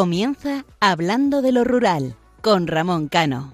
[0.00, 3.52] Comienza Hablando de lo Rural con Ramón Cano.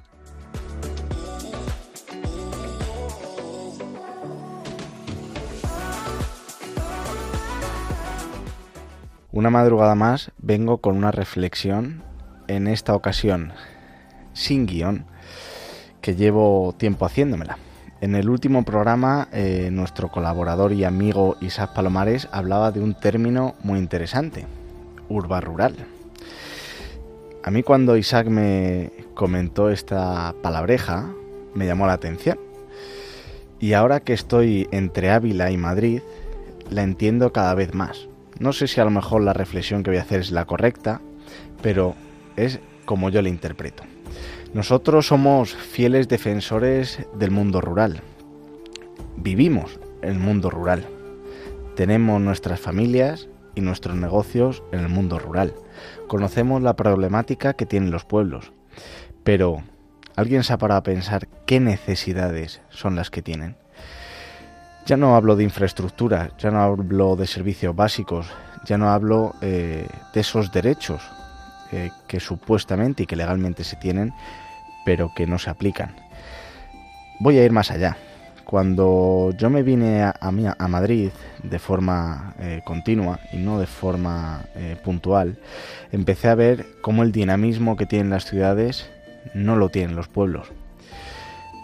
[9.32, 12.04] Una madrugada más vengo con una reflexión,
[12.46, 13.52] en esta ocasión
[14.32, 15.04] sin guion,
[16.00, 17.58] que llevo tiempo haciéndomela.
[18.00, 23.56] En el último programa, eh, nuestro colaborador y amigo Isaac Palomares hablaba de un término
[23.64, 24.46] muy interesante,
[25.08, 25.74] urba rural.
[27.46, 31.14] A mí cuando Isaac me comentó esta palabreja,
[31.54, 32.40] me llamó la atención.
[33.60, 36.00] Y ahora que estoy entre Ávila y Madrid,
[36.70, 38.08] la entiendo cada vez más.
[38.40, 41.00] No sé si a lo mejor la reflexión que voy a hacer es la correcta,
[41.62, 41.94] pero
[42.34, 43.84] es como yo la interpreto.
[44.52, 48.02] Nosotros somos fieles defensores del mundo rural.
[49.18, 50.84] Vivimos el mundo rural.
[51.76, 55.54] Tenemos nuestras familias y nuestros negocios en el mundo rural
[56.06, 58.52] conocemos la problemática que tienen los pueblos,
[59.24, 59.62] pero
[60.16, 63.56] ¿alguien se ha parado a pensar qué necesidades son las que tienen?
[64.86, 68.28] Ya no hablo de infraestructura, ya no hablo de servicios básicos,
[68.64, 71.02] ya no hablo eh, de esos derechos
[71.72, 74.12] eh, que supuestamente y que legalmente se tienen,
[74.84, 75.96] pero que no se aplican.
[77.18, 77.96] Voy a ir más allá.
[78.46, 81.10] Cuando yo me vine a, a, Madrid
[81.42, 85.36] de forma eh, continua y no de forma eh, puntual,
[85.90, 88.88] empecé a ver cómo el dinamismo que tienen las ciudades
[89.34, 90.46] no lo tienen los pueblos.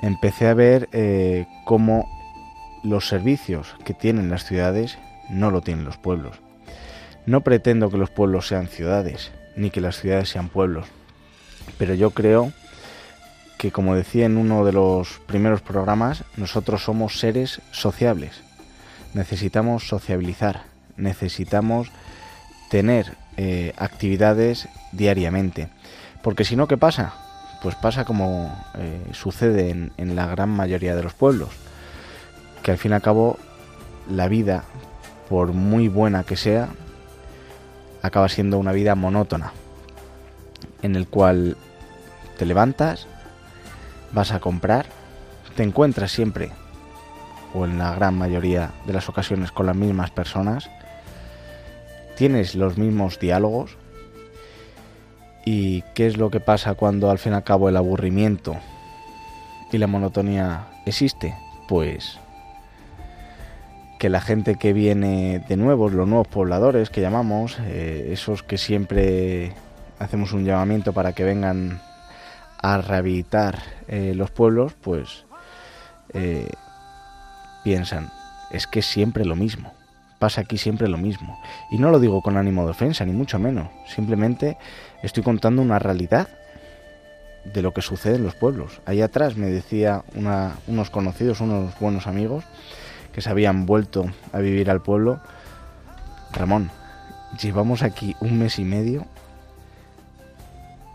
[0.00, 2.10] Empecé a ver eh, cómo
[2.82, 4.98] los servicios que tienen las ciudades
[5.30, 6.40] no lo tienen los pueblos.
[7.26, 10.88] No pretendo que los pueblos sean ciudades, ni que las ciudades sean pueblos,
[11.78, 12.52] pero yo creo
[13.62, 18.42] que, como decía en uno de los primeros programas, nosotros somos seres sociables.
[19.14, 20.64] Necesitamos sociabilizar,
[20.96, 21.92] necesitamos
[22.70, 25.68] tener eh, actividades diariamente.
[26.24, 27.14] Porque si no, ¿qué pasa?
[27.62, 31.50] Pues pasa como eh, sucede en, en la gran mayoría de los pueblos,
[32.64, 33.38] que al fin y al cabo
[34.10, 34.64] la vida,
[35.28, 36.70] por muy buena que sea,
[38.02, 39.52] acaba siendo una vida monótona,
[40.82, 41.56] en el cual
[42.38, 43.06] te levantas,
[44.12, 44.86] vas a comprar,
[45.56, 46.50] te encuentras siempre,
[47.54, 50.70] o en la gran mayoría de las ocasiones, con las mismas personas,
[52.16, 53.76] tienes los mismos diálogos,
[55.44, 58.56] y qué es lo que pasa cuando al fin y al cabo el aburrimiento
[59.72, 61.34] y la monotonía existe,
[61.68, 62.18] pues
[63.98, 68.58] que la gente que viene de nuevos, los nuevos pobladores que llamamos, eh, esos que
[68.58, 69.52] siempre
[69.98, 71.80] hacemos un llamamiento para que vengan
[72.62, 73.58] a rehabilitar
[73.88, 75.24] eh, los pueblos, pues
[76.14, 76.48] eh,
[77.64, 78.10] piensan,
[78.52, 79.74] es que siempre lo mismo,
[80.18, 81.40] pasa aquí siempre lo mismo.
[81.70, 84.56] Y no lo digo con ánimo de ofensa, ni mucho menos, simplemente
[85.02, 86.28] estoy contando una realidad
[87.44, 88.80] de lo que sucede en los pueblos.
[88.86, 92.44] Ahí atrás me decía unos conocidos, unos buenos amigos,
[93.12, 95.20] que se habían vuelto a vivir al pueblo,
[96.32, 96.70] Ramón,
[97.40, 99.06] llevamos aquí un mes y medio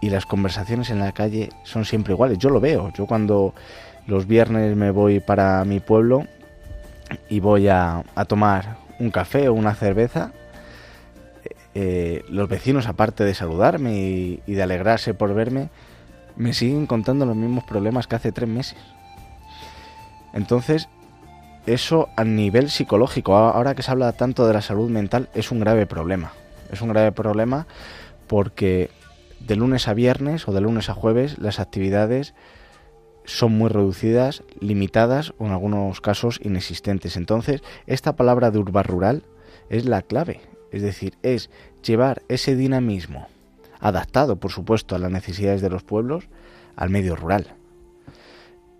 [0.01, 2.37] y las conversaciones en la calle son siempre iguales.
[2.37, 2.91] Yo lo veo.
[2.93, 3.53] Yo cuando
[4.05, 6.25] los viernes me voy para mi pueblo
[7.29, 10.31] y voy a, tomar un café o una cerveza,
[11.73, 15.69] eh, los vecinos, aparte de saludarme y, y, de alegrarse por verme,
[16.35, 18.77] me siguen contando los mismos problemas que hace tres meses.
[20.33, 20.89] Entonces,
[21.65, 25.59] eso a nivel psicológico, ahora que se habla tanto de la salud mental, es un
[25.59, 26.31] grave problema.
[26.71, 27.67] Es un grave problema
[28.27, 28.89] porque
[29.39, 32.33] de lunes a viernes o de lunes a jueves las actividades
[33.25, 37.17] son muy reducidas, limitadas o en algunos casos inexistentes.
[37.17, 39.23] Entonces, esta palabra de urba rural
[39.69, 40.39] es la clave,
[40.71, 41.49] es decir, es
[41.83, 43.27] llevar ese dinamismo
[43.79, 46.29] adaptado, por supuesto, a las necesidades de los pueblos
[46.75, 47.55] al medio rural.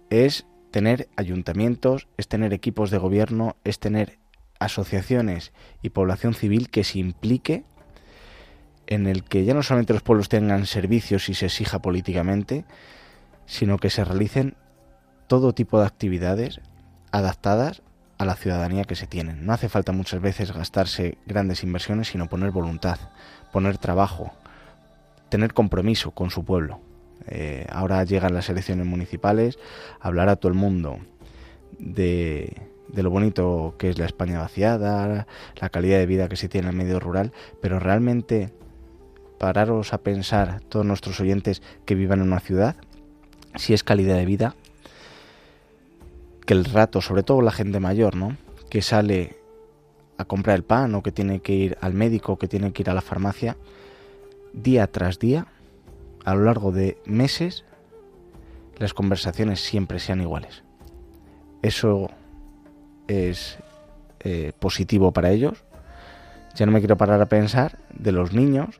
[0.09, 4.17] Es tener ayuntamientos, es tener equipos de gobierno, es tener
[4.59, 5.51] asociaciones
[5.81, 7.63] y población civil que se implique
[8.87, 12.65] en el que ya no solamente los pueblos tengan servicios y se exija políticamente,
[13.45, 14.55] sino que se realicen
[15.27, 16.61] todo tipo de actividades
[17.11, 17.81] adaptadas
[18.17, 19.45] a la ciudadanía que se tienen.
[19.45, 22.97] No hace falta muchas veces gastarse grandes inversiones, sino poner voluntad,
[23.51, 24.31] poner trabajo,
[25.29, 26.79] tener compromiso con su pueblo.
[27.27, 29.59] Eh, ahora llegan las elecciones municipales,
[29.99, 30.99] hablar a todo el mundo
[31.77, 32.55] de,
[32.87, 35.27] de lo bonito que es la España vaciada,
[35.59, 38.53] la calidad de vida que se tiene en el medio rural, pero realmente
[39.37, 42.75] pararos a pensar, todos nuestros oyentes que vivan en una ciudad,
[43.55, 44.55] si es calidad de vida,
[46.45, 48.37] que el rato, sobre todo la gente mayor, ¿no?
[48.69, 49.37] Que sale
[50.17, 52.89] a comprar el pan o que tiene que ir al médico, que tiene que ir
[52.89, 53.57] a la farmacia,
[54.53, 55.47] día tras día,
[56.25, 57.65] a lo largo de meses,
[58.77, 60.63] las conversaciones siempre sean iguales.
[61.61, 62.09] Eso
[63.07, 63.57] es
[64.21, 65.63] eh, positivo para ellos.
[66.55, 68.79] Ya no me quiero parar a pensar de los niños,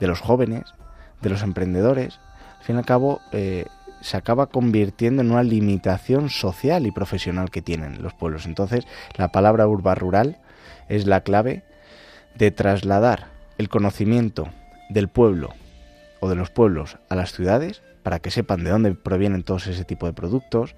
[0.00, 0.64] de los jóvenes,
[1.22, 2.18] de los emprendedores.
[2.58, 3.66] Al fin y al cabo, eh,
[4.00, 8.46] se acaba convirtiendo en una limitación social y profesional que tienen los pueblos.
[8.46, 8.86] Entonces,
[9.16, 10.38] la palabra urba rural
[10.88, 11.62] es la clave
[12.34, 14.48] de trasladar el conocimiento
[14.88, 15.50] del pueblo
[16.20, 19.84] o de los pueblos a las ciudades para que sepan de dónde provienen todos ese
[19.84, 20.74] tipo de productos,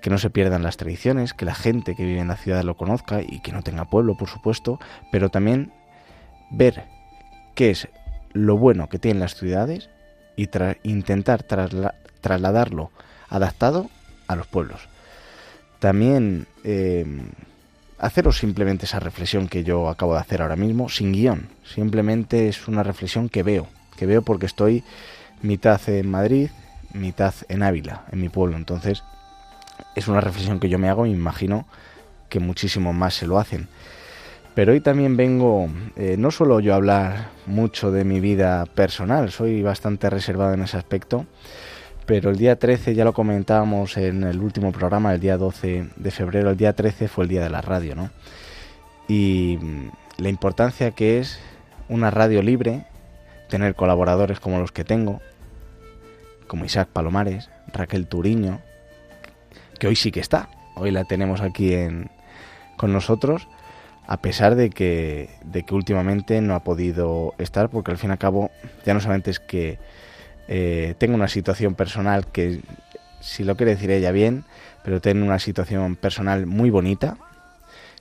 [0.00, 2.76] que no se pierdan las tradiciones, que la gente que vive en la ciudad lo
[2.76, 4.78] conozca y que no tenga pueblo, por supuesto,
[5.12, 5.72] pero también
[6.50, 6.84] ver
[7.54, 7.88] qué es
[8.32, 9.88] lo bueno que tienen las ciudades
[10.36, 10.48] y
[10.82, 12.90] intentar trasladarlo
[13.28, 13.90] adaptado
[14.28, 14.88] a los pueblos.
[15.78, 17.04] También eh,
[17.98, 21.48] haceros simplemente esa reflexión que yo acabo de hacer ahora mismo, sin guion.
[21.64, 24.84] Simplemente es una reflexión que veo, que veo porque estoy
[25.42, 26.50] mitad en Madrid,
[26.92, 28.56] mitad en Ávila, en mi pueblo.
[28.56, 29.02] Entonces,
[29.94, 31.66] es una reflexión que yo me hago y me imagino
[32.28, 33.68] que muchísimo más se lo hacen.
[34.56, 39.30] Pero hoy también vengo, eh, no solo yo a hablar mucho de mi vida personal,
[39.30, 41.26] soy bastante reservado en ese aspecto,
[42.06, 46.10] pero el día 13 ya lo comentábamos en el último programa, el día 12 de
[46.10, 48.08] febrero, el día 13 fue el día de la radio, ¿no?
[49.08, 51.38] Y mm, la importancia que es
[51.90, 52.86] una radio libre,
[53.50, 55.20] tener colaboradores como los que tengo,
[56.46, 58.62] como Isaac Palomares, Raquel Turiño,
[59.78, 62.10] que hoy sí que está, hoy la tenemos aquí en,
[62.78, 63.48] con nosotros,
[64.06, 68.12] a pesar de que, de que últimamente no ha podido estar, porque al fin y
[68.12, 68.50] al cabo
[68.84, 69.78] ya no solamente es que
[70.48, 72.60] eh, tengo una situación personal que,
[73.20, 74.44] si lo quiere decir ella bien,
[74.84, 77.16] pero tengo una situación personal muy bonita,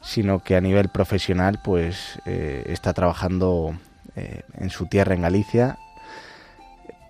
[0.01, 3.75] sino que a nivel profesional pues eh, está trabajando
[4.15, 5.79] eh, en su tierra en Galicia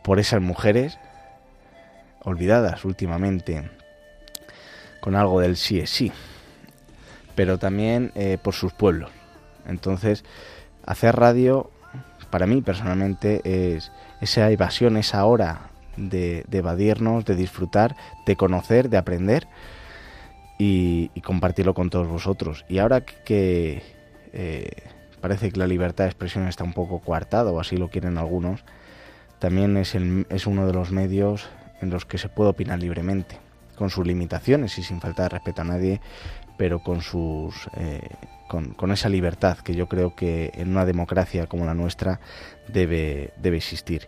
[0.01, 0.97] por esas mujeres
[2.23, 3.69] olvidadas últimamente
[5.01, 6.11] con algo del sí es sí,
[7.35, 8.11] pero también
[8.41, 9.11] por sus pueblos.
[9.67, 10.23] Entonces,
[10.85, 11.69] hacer radio
[12.29, 13.41] para mí personalmente
[13.75, 13.91] es
[14.21, 17.95] esa evasión, esa hora de, evadirnos, de disfrutar,
[18.25, 19.47] de conocer, de aprender
[20.57, 22.65] y, compartirlo con todos vosotros.
[22.67, 23.83] Y ahora que
[24.33, 24.69] eh,
[25.21, 28.63] parece que la libertad de expresión está un poco coartada, o así lo quieren algunos,
[29.39, 31.47] también es, es uno de los medios
[31.81, 33.37] en los que se puede opinar libremente,
[33.77, 36.01] con sus limitaciones y sin falta de respeto a nadie,
[36.57, 38.07] pero con sus eh,
[38.47, 42.19] con, esa libertad que yo creo que en una democracia como la nuestra
[42.67, 44.07] debe, debe existir.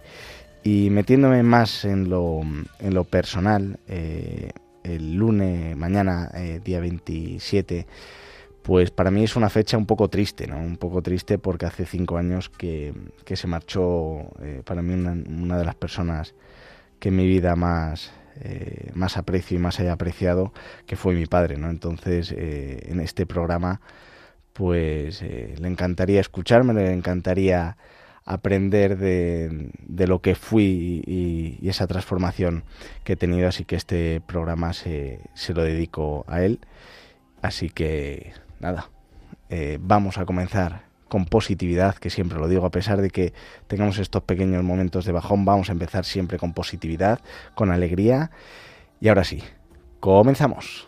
[0.64, 4.52] Y metiéndome más en lo, en lo personal, eh,
[4.84, 7.88] el lunes, mañana, eh, día 27,
[8.62, 10.58] pues para mí es una fecha un poco triste, ¿no?
[10.58, 12.94] Un poco triste porque hace cinco años que,
[13.26, 14.32] se marchó
[14.66, 16.36] para mí una, una, de las personas
[17.00, 18.12] que en mi vida más,
[18.94, 20.54] más aprecio y más haya apreciado,
[20.86, 21.70] que fue mi padre, ¿no?
[21.70, 23.82] Entonces, en este programa
[24.58, 27.78] pues eh, le encantaría escucharme, le encantaría
[28.26, 32.64] aprender de, lo que fui y, esa transformación
[33.04, 36.60] que he tenido, así que este programa se, se lo dedico a él.
[37.44, 38.90] Así que nada,
[39.50, 43.34] eh, vamos a comenzar con positividad, que siempre lo digo, a pesar de que
[43.68, 47.20] tengamos estos pequeños momentos de bajón, vamos a empezar siempre con positividad,
[47.56, 48.32] con alegría.
[49.00, 49.44] Y ahora sí,
[50.00, 50.88] comenzamos.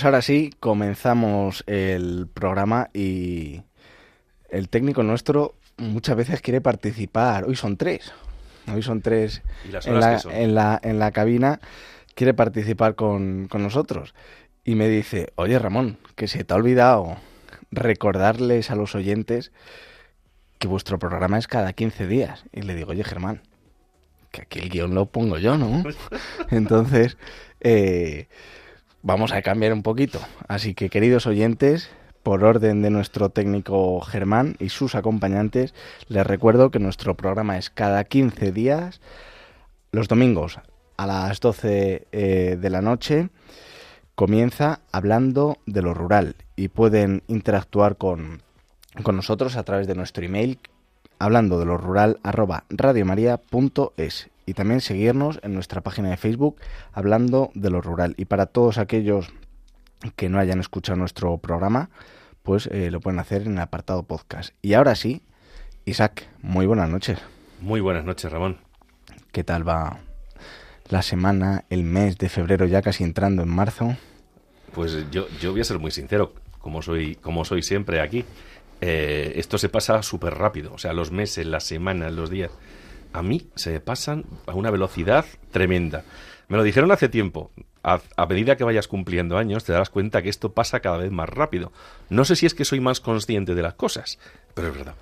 [0.00, 3.60] Pues ahora sí, comenzamos el programa y
[4.48, 7.44] el técnico nuestro muchas veces quiere participar.
[7.44, 8.10] Hoy son tres.
[8.74, 9.42] Hoy son tres
[9.84, 10.00] en,
[10.54, 11.60] la, en, la, cabina.
[12.14, 14.14] Quiere participar con, con nosotros.
[14.64, 17.18] Y me dice, oye Ramón, que se te ha olvidado
[17.70, 19.52] recordarles a los oyentes
[20.58, 22.46] que vuestro programa es cada 15 días.
[22.52, 23.42] Y le digo, oye Germán,
[24.30, 25.84] que aquí el guion lo pongo yo, ¿no?
[26.50, 27.18] Entonces,
[27.60, 28.28] eh,
[29.02, 30.20] vamos a cambiar un poquito.
[30.48, 31.90] Así que, queridos oyentes,
[32.22, 35.74] por orden de nuestro técnico Germán y sus acompañantes,
[36.08, 39.00] les recuerdo que nuestro programa es cada 15 días,
[39.92, 40.58] los domingos
[40.96, 43.30] a las 12 eh, de la noche.
[44.14, 48.42] Comienza hablando de lo rural y pueden interactuar con,
[49.02, 50.58] con nosotros a través de nuestro email
[51.20, 56.56] hablando de lo rural arroba radiomaria.es y también seguirnos en nuestra página de Facebook
[56.92, 58.14] hablando de lo rural.
[58.16, 59.32] Y para todos aquellos
[60.16, 61.90] que no hayan escuchado nuestro programa,
[62.42, 64.54] pues eh, lo pueden hacer en el apartado podcast.
[64.62, 65.22] Y ahora sí,
[65.84, 67.18] Isaac, muy buenas noches.
[67.60, 68.56] Muy buenas noches, Ramón.
[69.30, 70.00] ¿Qué tal va
[70.88, 73.94] la semana, el mes de febrero ya casi entrando en marzo?
[74.74, 78.24] Pues yo, yo voy a ser muy sincero, como soy, como soy siempre aquí.
[78.80, 80.72] Eh, esto se pasa súper rápido.
[80.72, 82.50] O sea, los meses, las semanas, los días.
[83.12, 86.04] A mí se pasan a una velocidad tremenda.
[86.48, 87.50] Me lo dijeron hace tiempo.
[87.82, 91.10] A, a, medida que vayas cumpliendo años, te darás cuenta que esto pasa cada vez
[91.10, 91.72] más rápido.
[92.08, 94.18] No sé si es que soy más consciente de las cosas,
[94.54, 94.94] pero es verdad.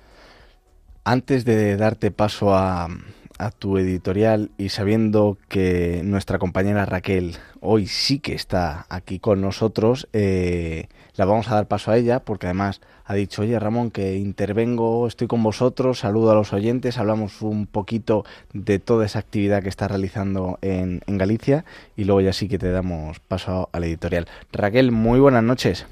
[1.03, 2.87] Antes de darte paso a,
[3.39, 9.41] a tu editorial y sabiendo que nuestra compañera Raquel hoy sí que está aquí con
[9.41, 13.91] nosotros, eh, la vamos a dar paso a ella porque además ha dicho, oye Ramón,
[13.91, 19.19] que intervengo, estoy con vosotros, saludo a los oyentes, hablamos un poquito de toda esa
[19.19, 21.65] actividad que está realizando en, en Galicia
[21.95, 24.27] y luego ya sí que te damos paso a la editorial.
[24.51, 25.87] Raquel, muy buenas noches.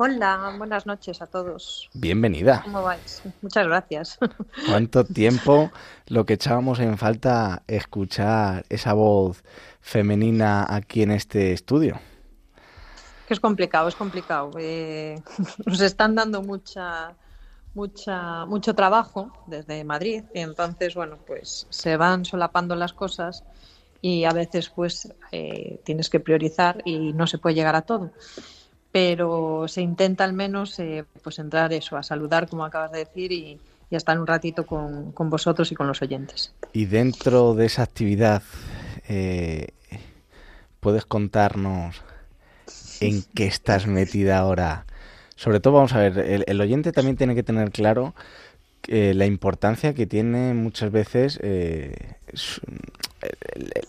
[0.00, 1.90] Hola, buenas noches a todos.
[1.92, 2.60] Bienvenida.
[2.62, 3.20] ¿Cómo vais?
[3.42, 4.16] Muchas gracias.
[4.68, 5.72] ¿Cuánto tiempo
[6.06, 9.42] lo que echábamos en falta escuchar esa voz
[9.80, 11.98] femenina aquí en este estudio?
[13.26, 14.52] Que es complicado, es complicado.
[14.56, 15.20] Eh,
[15.66, 17.16] nos están dando mucha,
[17.74, 23.42] mucha, mucho trabajo desde Madrid y entonces, bueno, pues se van solapando las cosas
[24.00, 28.12] y a veces pues eh, tienes que priorizar y no se puede llegar a todo
[28.92, 33.32] pero se intenta al menos eh, pues entrar eso, a saludar, como acabas de decir,
[33.32, 36.52] y, y a estar un ratito con, con, vosotros y con los oyentes.
[36.72, 38.42] Y dentro de esa actividad,
[39.08, 39.68] eh,
[40.80, 42.02] ¿puedes contarnos
[43.00, 44.86] en qué estás metida ahora?
[45.36, 48.14] Sobre todo, vamos a ver, el, oyente también tiene que tener claro
[48.88, 52.16] eh, la importancia que tiene muchas veces eh,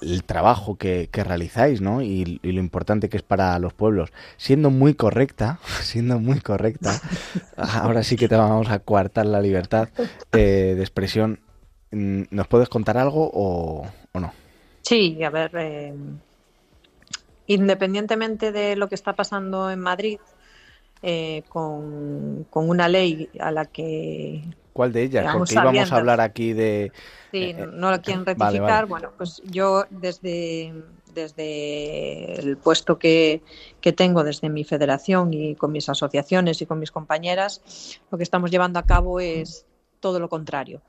[0.01, 2.01] el, trabajo que, realizáis, ¿no?
[2.01, 4.12] Y, lo importante que es para los pueblos.
[4.38, 7.01] Siendo muy correcta, siendo muy correcta,
[7.57, 9.89] ahora sí que te vamos a coartar la libertad
[10.31, 11.39] eh, de expresión.
[11.91, 14.31] ¿Nos puedes contar algo o, o no?
[14.81, 15.93] Sí, a ver, eh,
[17.48, 20.19] independientemente de lo que está pasando en Madrid,
[21.01, 24.43] eh, con, con, una ley a la que
[24.79, 25.36] ¿Cuál de ellas?
[25.36, 25.91] Porque íbamos abiertas.
[25.91, 26.93] a hablar aquí de...
[27.33, 28.53] Sí, eh, no lo quieren rectificar.
[28.53, 28.86] Vale, vale.
[28.88, 30.74] Bueno, pues yo desde,
[31.13, 33.41] desde el puesto que,
[33.81, 38.24] que, tengo, desde mi federación y con mis asociaciones y con mis compañeras, lo que
[38.24, 39.65] estamos llevando a cabo es
[40.00, 40.81] todo lo contrario.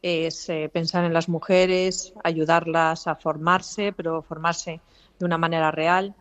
[0.00, 4.80] Es eh, pensar en las mujeres, ayudarlas a formarse, pero formarse
[5.18, 6.14] de una manera real,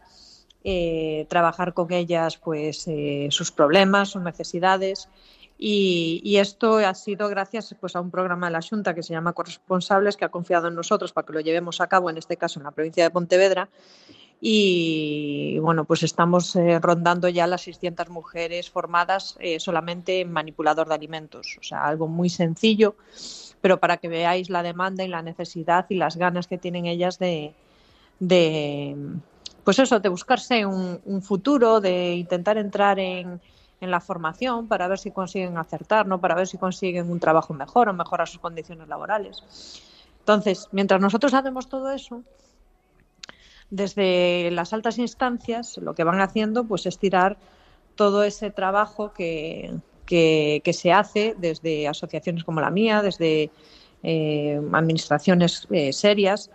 [0.66, 5.08] eh, trabajar con ellas pues eh, sus problemas, sus necesidades
[5.58, 9.34] y, esto ha sido gracias pues, a un programa de la Junta que se llama
[9.34, 12.60] Corresponsables, que ha confiado en nosotros para que lo llevemos a cabo, en este caso
[12.60, 13.70] en la provincia de Pontevedra.
[14.42, 20.90] Y bueno, pues estamos eh, rondando ya las 600 mujeres formadas eh, solamente en manipulador
[20.90, 21.58] de alimentos.
[21.62, 22.96] O sea, algo muy sencillo,
[23.62, 27.20] pero para que veáis la demanda y la necesidad y las ganas que tienen ellas
[27.20, 27.54] de,
[28.20, 28.98] de
[29.64, 33.40] pues eso, de buscarse un, un futuro, de intentar entrar en,
[33.84, 36.20] en la formación para ver si consiguen acertar, ¿no?
[36.20, 39.82] para ver si consiguen un trabajo mejor o mejorar sus condiciones laborales.
[40.20, 42.24] Entonces, mientras nosotros hacemos todo eso,
[43.70, 47.38] desde las altas instancias lo que van haciendo pues es tirar
[47.96, 49.74] todo ese trabajo que,
[50.06, 53.52] que, se hace desde asociaciones como la mía, desde
[54.04, 56.50] eh, administraciones eh, serias,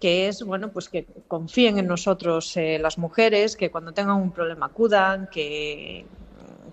[0.00, 4.32] que es bueno pues que confíen en nosotros eh, las mujeres, que cuando tengan un
[4.32, 6.06] problema acudan, que,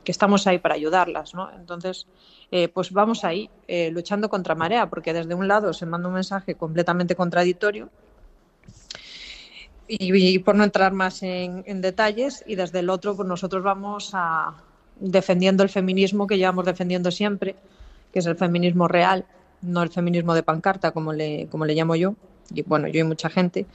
[0.07, 1.51] que estamos ahí para ayudarlas, ¿no?
[1.51, 2.07] Entonces,
[2.49, 6.13] eh, pues vamos ahí eh, luchando contra marea, porque desde un lado se manda un
[6.13, 7.89] mensaje completamente contradictorio
[9.85, 14.11] y, por no entrar más en, en, detalles, y desde el otro, pues nosotros vamos
[14.13, 14.53] a
[14.97, 17.57] defendiendo el feminismo que llevamos defendiendo siempre,
[18.13, 19.25] que es el feminismo real,
[19.61, 22.15] no el feminismo de pancarta, como le, como le llamo yo,
[22.53, 23.65] y bueno, yo y mucha gente,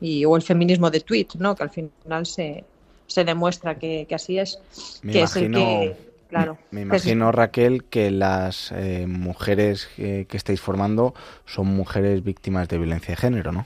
[0.00, 1.54] y, o el feminismo de tweet, ¿no?
[1.54, 2.64] que al final se,
[3.06, 4.60] se demuestra que, que así es,
[5.02, 6.06] me que imagino, es el que...
[6.28, 12.68] Claro, me imagino, Raquel, que las eh, mujeres que, que, estáis formando son mujeres víctimas
[12.68, 13.64] de violencia de género, ¿no?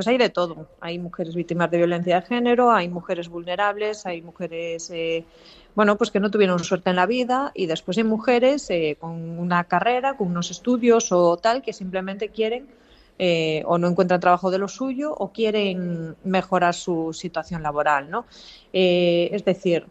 [0.00, 0.66] pues hay de todo.
[0.80, 5.26] Hay mujeres víctimas de violencia de género, hay mujeres vulnerables, hay mujeres, eh,
[5.74, 9.38] bueno, pues que no tuvieron suerte en la vida y después hay mujeres eh, con
[9.38, 12.66] una carrera, con unos estudios o tal que simplemente quieren
[13.22, 18.24] eh, o no encuentran trabajo de lo suyo o quieren mejorar su situación laboral, ¿no?
[18.72, 19.84] es decir,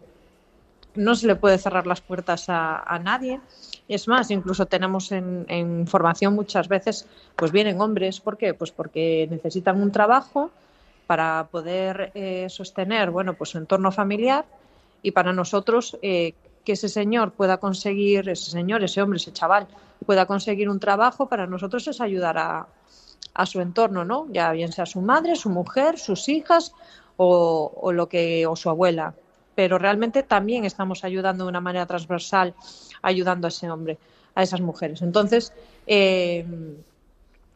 [0.96, 3.40] no se le puede cerrar las puertas a, nadie.
[3.88, 8.54] Es más, incluso tenemos en, formación muchas veces, pues vienen hombres, ¿por qué?
[8.54, 10.52] Pues porque necesitan un trabajo
[11.08, 14.46] para poder eh, sostener, bueno, pues su entorno familiar
[15.02, 16.34] y para nosotros eh,
[16.66, 19.68] que ese señor pueda conseguir, ese señor, ese hombre, ese chaval
[20.06, 22.68] pueda conseguir un trabajo, para nosotros es ayudar a,
[23.40, 24.28] a su entorno, ¿no?
[24.32, 26.74] Ya bien sea su madre, su mujer, sus hijas
[27.18, 29.14] o, o lo que o su abuela
[29.60, 32.56] pero realmente también estamos ayudando de una manera transversal,
[33.02, 33.98] ayudando a ese hombre,
[34.34, 35.02] a esas mujeres.
[35.02, 35.52] Entonces,
[35.86, 36.46] eh,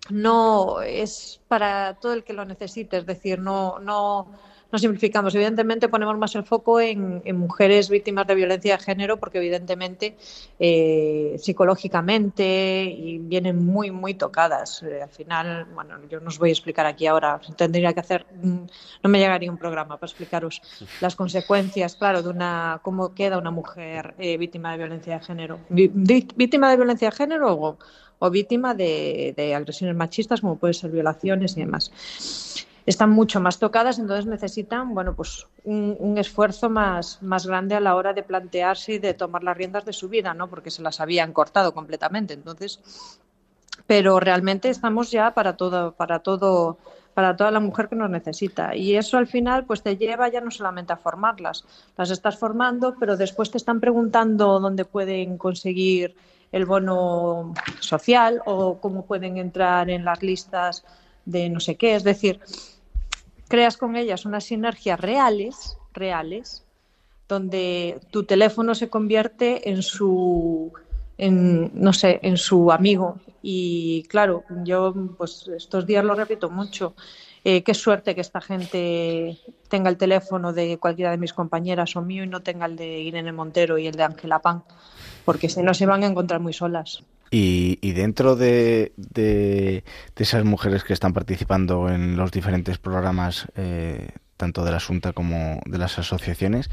[0.10, 4.28] no es para todo el que lo necesite, es decir, no, no
[4.74, 5.36] no simplificamos.
[5.36, 10.18] Evidentemente ponemos más el foco en, mujeres víctimas de violencia de género porque evidentemente
[10.60, 14.82] eh, psicológicamente y vienen muy, muy tocadas.
[14.82, 18.26] Eh, al final, bueno, yo no os voy a explicar aquí ahora, tendría que hacer,
[18.34, 18.66] mm,
[19.04, 20.60] no me llegaría un programa para explicaros
[21.02, 25.60] las consecuencias, claro, de una, cómo queda una mujer eh, víctima de violencia de género.
[25.70, 27.78] Víctima de violencia de género o,
[28.18, 31.92] o víctima de, de agresiones machistas como pueden ser violaciones y demás
[32.86, 37.96] están mucho más tocadas, entonces necesitan bueno, pues un, esfuerzo más, más grande a la
[37.96, 40.50] hora de plantearse y de tomar las riendas de su vida, ¿no?
[40.50, 42.34] porque se las habían cortado completamente.
[42.34, 42.80] Entonces,
[43.88, 46.78] pero realmente estamos ya para todo, para todo,
[47.14, 48.76] para toda la mujer que nos necesita.
[48.76, 51.66] Y eso al final pues te lleva ya no solamente a formarlas,
[51.98, 56.16] las estás formando, pero después te están preguntando dónde pueden conseguir
[56.52, 60.86] el bono social o cómo pueden entrar en las listas
[61.26, 61.96] de no sé qué.
[61.96, 62.40] Es decir,
[63.48, 66.64] creas con ellas unas sinergias reales, reales,
[67.28, 70.74] donde tu teléfono se convierte en su,
[71.18, 73.20] en, no sé, en su amigo.
[73.42, 76.96] Y claro, yo pues estos días lo repito mucho.
[77.46, 82.02] Eh, qué suerte que esta gente tenga el teléfono de cualquiera de mis compañeras o
[82.02, 84.64] mío y no tenga el de Irene Montero y el de Ángela Pan,
[85.26, 87.04] porque si no se van a encontrar muy solas.
[87.36, 89.84] Y, dentro de, de,
[90.16, 95.60] esas mujeres que están participando en los diferentes programas, eh, tanto de la Asunta como
[95.66, 96.70] de las asociaciones,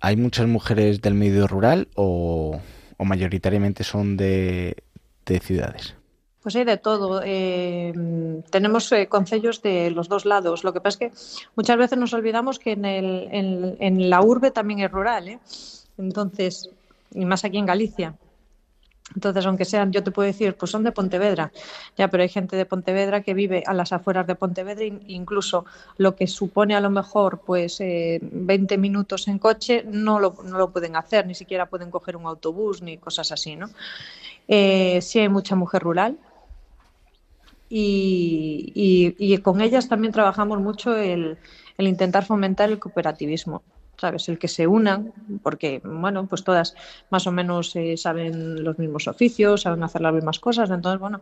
[0.00, 2.60] ¿hay muchas mujeres del medio rural o,
[3.00, 4.76] mayoritariamente son de,
[5.40, 5.96] ciudades?
[6.40, 7.22] Pues hay de todo.
[7.24, 7.92] Eh,
[8.50, 10.62] tenemos eh, concellos de los dos lados.
[10.62, 11.18] Lo que pasa es que
[11.56, 15.26] muchas veces nos olvidamos que en, el, en, en la urbe también es rural.
[15.26, 15.40] ¿eh?
[15.98, 16.70] Entonces,
[17.12, 18.14] y más aquí en Galicia.
[19.14, 21.52] Entonces, aunque sean, yo te puedo decir, pues son de Pontevedra,
[21.96, 25.64] ya, pero hay gente de Pontevedra que vive a las afueras de Pontevedra, incluso
[25.98, 30.58] lo que supone a lo mejor pues eh, 20 minutos en coche, no lo, no
[30.58, 33.68] lo pueden hacer, ni siquiera pueden coger un autobús ni cosas así, ¿no?
[34.48, 36.18] Eh, sí hay mucha mujer rural
[37.74, 41.38] y, y, con ellas también trabajamos mucho el,
[41.78, 43.62] el intentar fomentar el cooperativismo.
[44.02, 44.28] ¿Sabes?
[44.28, 45.12] El que se unan,
[45.44, 46.74] porque, bueno, pues todas
[47.10, 51.20] más o menos eh, saben los mismos oficios, saben hacer las mismas cosas, entonces, bueno,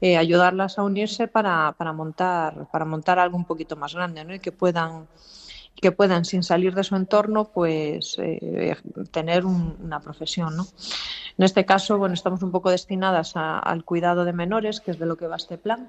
[0.00, 4.34] eh, ayudarlas a unirse para, para, montar, para montar algo un poquito más grande, ¿no?
[4.34, 5.06] Y que puedan
[5.80, 8.76] que puedan sin salir de su entorno pues eh,
[9.10, 10.66] tener una profesión ¿no?
[11.38, 15.06] en este caso bueno estamos un poco destinadas al cuidado de menores que es de
[15.06, 15.88] lo que va este plan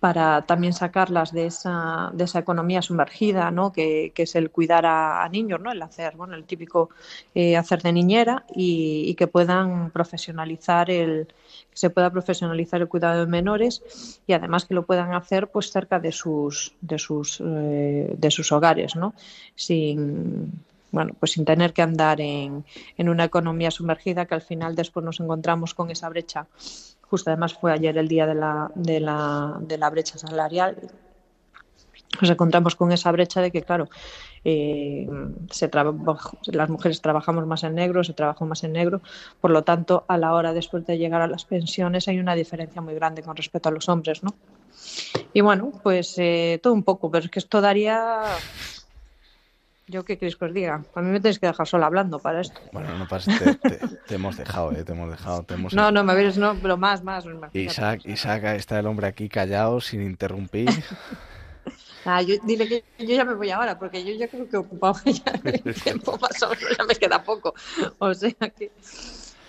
[0.00, 3.72] para también sacarlas de esa, de esa economía sumergida, ¿no?
[3.72, 5.72] que, que es el cuidar a, niños, ¿no?
[5.72, 6.90] el hacer, bueno, el típico
[7.34, 11.26] eh, hacer de niñera y, que puedan profesionalizar el
[11.70, 15.72] que se pueda profesionalizar el cuidado de menores y además que lo puedan hacer pues
[15.72, 19.14] cerca de sus de sus eh, de sus hogares, ¿no?
[19.54, 20.52] Sin
[20.92, 22.64] bueno, pues sin tener que andar en,
[22.98, 26.46] en una economía sumergida que al final después nos encontramos con esa brecha
[27.10, 30.76] justo además fue ayer el día de la, de la, de la brecha salarial,
[32.20, 33.88] nos encontramos con esa brecha de que, claro,
[34.44, 35.06] eh,
[36.46, 39.00] las mujeres trabajamos más en negro, se trabaja más en negro,
[39.40, 42.80] por lo tanto, a la hora después de llegar a las pensiones hay una diferencia
[42.80, 44.34] muy grande con respecto a los hombres, ¿no?
[45.32, 48.22] Y bueno, pues eh, todo un poco, pero es que esto daría
[49.88, 50.82] ¿Yo qué queréis que os diga?
[50.94, 52.60] A mí me tenéis que dejar sola hablando para esto.
[52.72, 53.54] Bueno, no pasa, te,
[54.08, 54.82] te, hemos dejado, ¿eh?
[54.82, 55.44] Te hemos dejado.
[55.44, 55.74] Te hemos...
[55.74, 57.24] No, no, me ves, no, pero más, más.
[57.52, 60.68] Isaac, Isaac, está el hombre aquí callado, sin interrumpir.
[62.08, 64.58] Ah, yo, dile que yo ya me voy ahora, porque yo ya creo que he
[64.60, 67.52] ocupado ya el tiempo más o menos, ya me queda poco.
[67.98, 68.70] O sea que...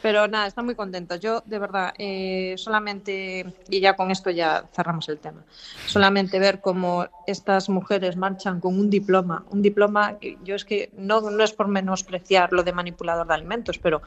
[0.02, 1.20] Pero nada, están muy contentos.
[1.20, 5.44] Yo, de verdad, eh, solamente, y ya con esto ya cerramos el tema,
[5.86, 11.22] solamente ver cómo estas mujeres marchan con un diploma, un diploma, yo es que no,
[11.22, 14.02] no es por menospreciar lo de manipulador de alimentos, pero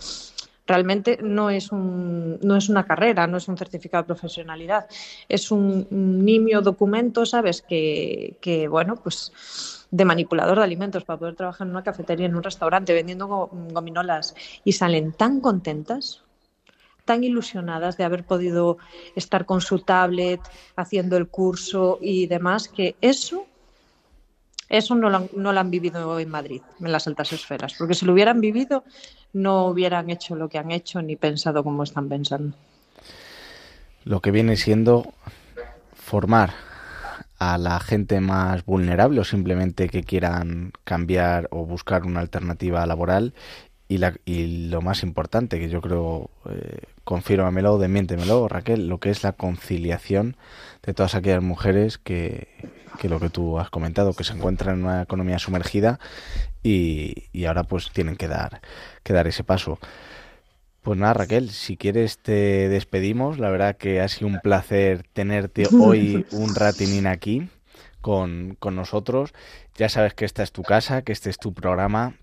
[0.67, 4.87] realmente no es, un, no es una carrera, no es un certificado de profesionalidad,
[5.29, 7.63] es un, nimio documento, ¿sabes?
[7.63, 9.33] Que, que, bueno, pues
[9.91, 14.35] de manipulador de alimentos para poder trabajar en una cafetería, en un restaurante, vendiendo gominolas
[14.65, 16.23] y salen tan contentas,
[17.05, 18.79] tan ilusionadas de haber podido
[19.17, 20.41] estar con su tablet,
[20.77, 23.47] haciendo el curso y demás, que eso,
[24.69, 28.07] eso no lo, no lo han vivido en Madrid, en las altas esferas, porque si
[28.07, 28.85] lo hubieran vivido
[29.33, 32.57] no hubieran hecho lo que han hecho ni pensado como están pensando.
[34.05, 35.13] Lo que viene siendo
[35.95, 36.70] formar
[37.41, 43.35] a la gente más vulnerable o simplemente que quieran cambiar o buscar una alternativa laboral
[43.89, 49.11] y, la, y lo más importante que yo creo, eh, confírmamelo, demiéntemelo Raquel, lo que
[49.11, 50.37] es la conciliación
[50.83, 52.49] de todas aquellas mujeres que,
[53.01, 55.99] que lo que tú has comentado, que se encuentran en una economía sumergida
[56.63, 58.61] y, y ahora pues tienen que dar,
[59.03, 59.79] que dar ese paso.
[60.83, 63.39] Pues nada, Raquel, si quieres te despedimos.
[63.39, 67.49] La verdad que ha sido un placer tenerte hoy un ratinín aquí
[68.01, 69.33] con, con nosotros.
[69.77, 72.15] Ya sabes que esta es tu casa, que este es tu programa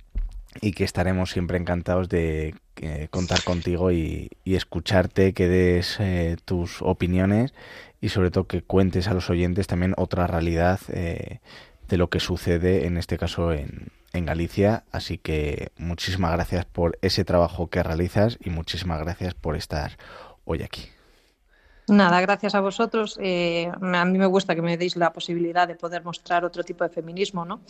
[0.59, 6.37] y que estaremos siempre encantados de eh, contar contigo y, y, escucharte, que des eh,
[6.45, 7.53] tus opiniones
[8.01, 11.39] y sobre todo que cuentes a los oyentes también otra realidad eh,
[11.87, 14.83] de lo que sucede en este caso en, en Galicia.
[14.91, 19.97] Así que muchísimas gracias por ese trabajo que realizas y muchísimas gracias por estar
[20.45, 20.89] hoy aquí.
[21.89, 23.17] Nada, gracias a vosotros.
[23.21, 26.83] Eh, a mí me gusta que me deis la posibilidad de poder mostrar otro tipo
[26.83, 27.61] de feminismo ¿no?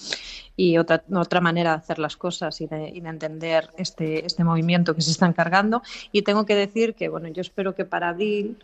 [0.56, 5.03] y otra, otra manera de hacer las cosas y de, entender este, este movimiento que
[5.03, 5.84] se está encargando.
[6.12, 8.58] Y tengo que decir que, bueno, yo espero que para abril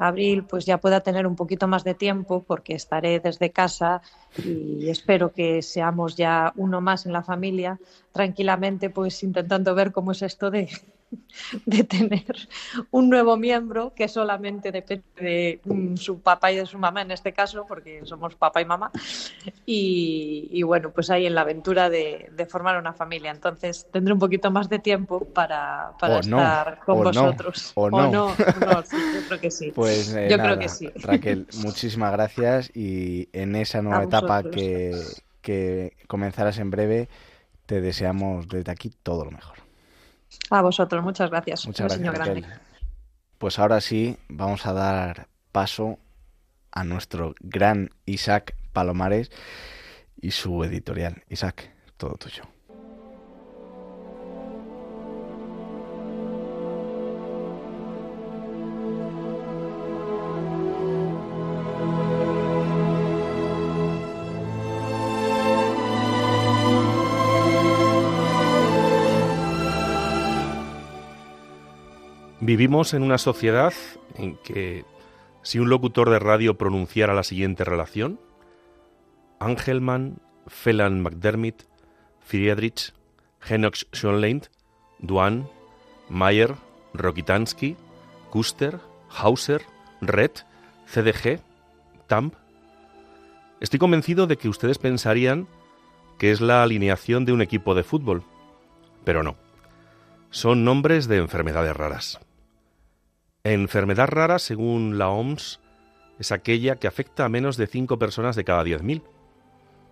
[0.00, 4.00] abril pues ya pueda tener un poquito más de tiempo porque estaré desde casa
[4.42, 7.78] y espero que seamos ya uno más en la familia
[8.12, 10.68] tranquilamente pues intentando ver cómo es esto de
[11.66, 12.48] de tener
[12.90, 17.10] un nuevo miembro que solamente depende de mm, su papá y de su mamá en
[17.10, 18.90] este caso, porque somos papá y mamá,
[19.66, 23.30] y, bueno, pues ahí en la aventura de, formar una familia.
[23.30, 27.72] Entonces tendré un poquito más de tiempo para, estar con vosotros.
[27.74, 28.10] o, no.
[28.10, 29.72] no, yo creo que sí.
[29.72, 30.90] Pues eh, yo creo que sí.
[30.96, 35.00] Raquel, muchísimas gracias y en esa nueva etapa que,
[35.42, 37.08] que comenzarás en breve,
[37.66, 39.69] te deseamos desde aquí todo lo mejor.
[40.50, 41.66] A vosotros, muchas gracias.
[41.66, 42.46] Muchas gracias, grande.
[43.38, 45.98] Pues ahora sí, vamos a dar paso
[46.72, 49.30] a nuestro gran Isaac Palomares
[50.20, 51.24] y su editorial.
[51.28, 52.44] Isaac, todo tuyo.
[72.50, 73.72] Vivimos en una sociedad
[74.16, 74.84] en que
[75.42, 78.18] si un locutor de radio pronunciara la siguiente relación,
[79.38, 81.62] Angelman, Phelan McDermott,
[82.18, 82.92] Friedrich,
[83.48, 84.42] Henoch Schönlein,
[84.98, 85.48] Duan,
[86.08, 86.56] Mayer,
[86.92, 87.76] Rokitansky,
[88.30, 89.62] Kuster, Hauser,
[90.00, 90.32] Red,
[90.86, 91.40] CDG,
[92.08, 92.34] Tamp.
[93.60, 95.46] Estoy convencido de que ustedes pensarían
[96.18, 98.24] que es la alineación de un equipo de fútbol,
[99.04, 99.36] pero no.
[100.30, 102.18] Son nombres de enfermedades raras.
[103.42, 105.60] Enfermedad rara, según la OMS,
[106.18, 109.02] es aquella que afecta a menos de 5 personas de cada 10.000,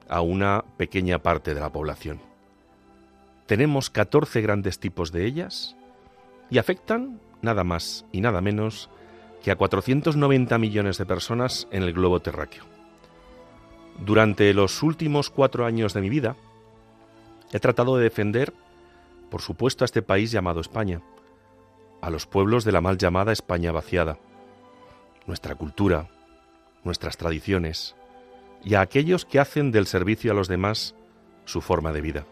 [0.06, 2.20] a una pequeña parte de la población.
[3.46, 5.76] Tenemos 14 grandes tipos de ellas
[6.50, 8.90] y afectan nada más y nada menos
[9.42, 12.64] que a 490 millones de personas en el globo terráqueo.
[14.04, 16.36] Durante los últimos cuatro años de mi vida,
[17.52, 18.52] he tratado de defender,
[19.30, 21.00] por supuesto, a este país llamado España,
[22.00, 24.18] a los pueblos de la mal llamada España vaciada,
[25.26, 26.08] nuestra cultura,
[26.84, 27.96] nuestras tradiciones
[28.64, 30.94] y a aquellos que hacen del servicio a los demás
[31.44, 32.26] su forma de vida.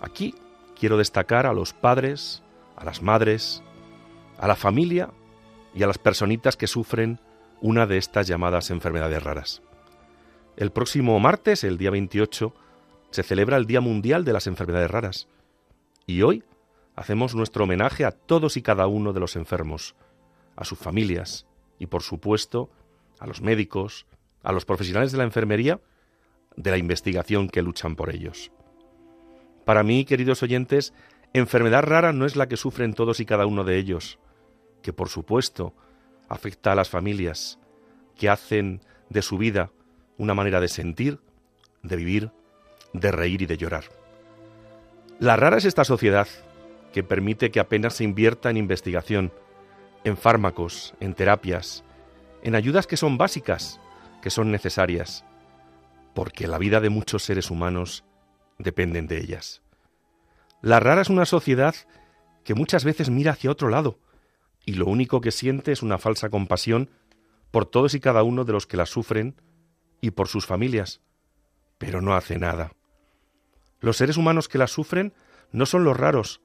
[0.00, 0.34] Aquí
[0.78, 2.42] quiero destacar a los padres,
[2.76, 3.62] a las madres,
[4.38, 5.10] a la familia
[5.74, 7.20] y a las personitas que sufren
[7.60, 9.62] una de estas llamadas enfermedades raras.
[10.56, 12.54] El próximo martes, el día 28,
[13.10, 15.28] se celebra el Día Mundial de las Enfermedades Raras.
[16.06, 16.42] Y hoy
[16.96, 19.94] hacemos nuestro homenaje a todos y cada uno de los enfermos,
[20.56, 21.46] a sus familias
[21.78, 22.70] y, por supuesto,
[23.18, 24.06] a los médicos,
[24.42, 25.80] a los profesionales de la enfermería,
[26.56, 28.52] de la investigación que luchan por ellos.
[29.64, 30.92] Para mí, queridos oyentes,
[31.34, 34.18] Enfermedad rara no es la que sufren todos y cada uno de ellos,
[34.82, 35.74] que por supuesto
[36.28, 37.58] afecta a las familias,
[38.16, 39.70] que hacen de su vida
[40.18, 41.20] una manera de sentir,
[41.82, 42.30] de vivir,
[42.92, 43.84] de reír y de llorar.
[45.20, 46.28] La rara es esta sociedad
[46.92, 49.32] que permite que apenas se invierta en investigación,
[50.04, 51.84] en fármacos, en terapias,
[52.42, 53.80] en ayudas que son básicas,
[54.20, 55.24] que son necesarias,
[56.14, 58.04] porque la vida de muchos seres humanos
[58.58, 59.62] dependen de ellas.
[60.60, 61.74] La rara es una sociedad
[62.44, 63.98] que muchas veces mira hacia otro lado
[64.64, 66.90] y lo único que siente es una falsa compasión
[67.50, 69.34] por todos y cada uno de los que la sufren
[70.00, 71.00] y por sus familias,
[71.78, 72.72] pero no hace nada.
[73.80, 75.12] Los seres humanos que la sufren
[75.50, 76.40] no son los raros,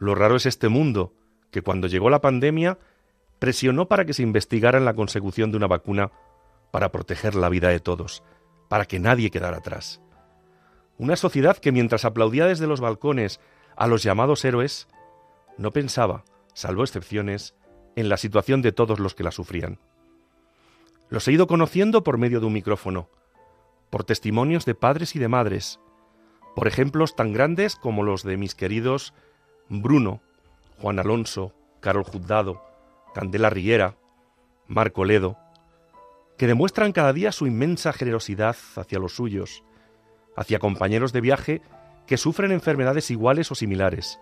[0.00, 1.12] lo raro es este mundo,
[1.50, 2.78] que cuando llegó la pandemia
[3.38, 6.10] presionó para que se investigara en la consecución de una vacuna
[6.70, 8.22] para proteger la vida de todos,
[8.68, 10.00] para que nadie quedara atrás.
[10.96, 13.40] Una sociedad que mientras aplaudía desde los balcones
[13.76, 14.88] a los llamados héroes,
[15.58, 17.54] no pensaba, salvo excepciones,
[17.94, 19.80] en la situación de todos los que la sufrían.
[21.10, 23.10] Los he ido conociendo por medio de un micrófono,
[23.90, 25.78] por testimonios de padres y de madres,
[26.54, 29.12] por ejemplos tan grandes como los de mis queridos
[29.70, 30.20] Bruno,
[30.78, 32.60] Juan Alonso, Carol Juzgado,
[33.14, 33.94] Candela Riera,
[34.66, 35.38] Marco Ledo,
[36.36, 39.62] que demuestran cada día su inmensa generosidad hacia los suyos,
[40.36, 41.62] hacia compañeros de viaje
[42.08, 44.18] que sufren enfermedades iguales o similares,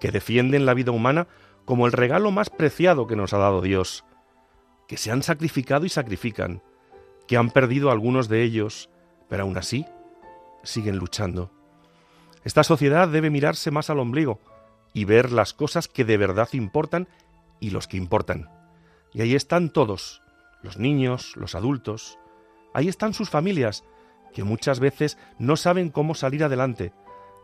[0.00, 1.28] que defienden la vida humana
[1.64, 4.04] como el regalo más preciado que nos ha dado Dios,
[4.88, 6.62] que se han sacrificado y sacrifican,
[7.28, 8.90] que han perdido algunos de ellos,
[9.28, 9.86] pero aún así
[10.64, 11.52] siguen luchando.
[12.42, 14.40] Esta sociedad debe mirarse más al ombligo
[14.92, 17.08] y ver las cosas que de verdad importan
[17.60, 18.50] y los que importan.
[19.12, 20.22] Y ahí están todos,
[20.62, 22.18] los niños, los adultos,
[22.74, 23.84] ahí están sus familias,
[24.32, 26.92] que muchas veces no saben cómo salir adelante,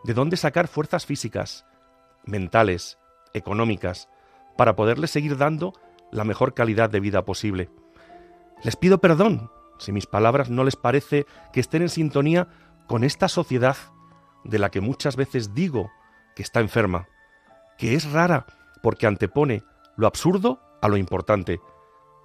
[0.04, 1.66] de dónde sacar fuerzas físicas,
[2.24, 2.98] mentales,
[3.34, 4.08] económicas,
[4.56, 5.72] para poderles seguir dando
[6.12, 7.70] la mejor calidad de vida posible.
[8.62, 12.48] Les pido perdón si mis palabras no les parece que estén en sintonía
[12.86, 13.76] con esta sociedad
[14.44, 15.90] de la que muchas veces digo
[16.34, 17.08] que está enferma,
[17.78, 18.46] que es rara
[18.82, 19.62] porque antepone
[19.96, 21.60] lo absurdo a lo importante.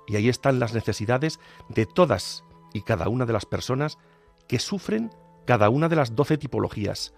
[0.07, 3.97] Y ahí están las necesidades de todas y cada una de las personas
[4.47, 5.11] que sufren
[5.45, 7.13] cada una de las doce tipologías,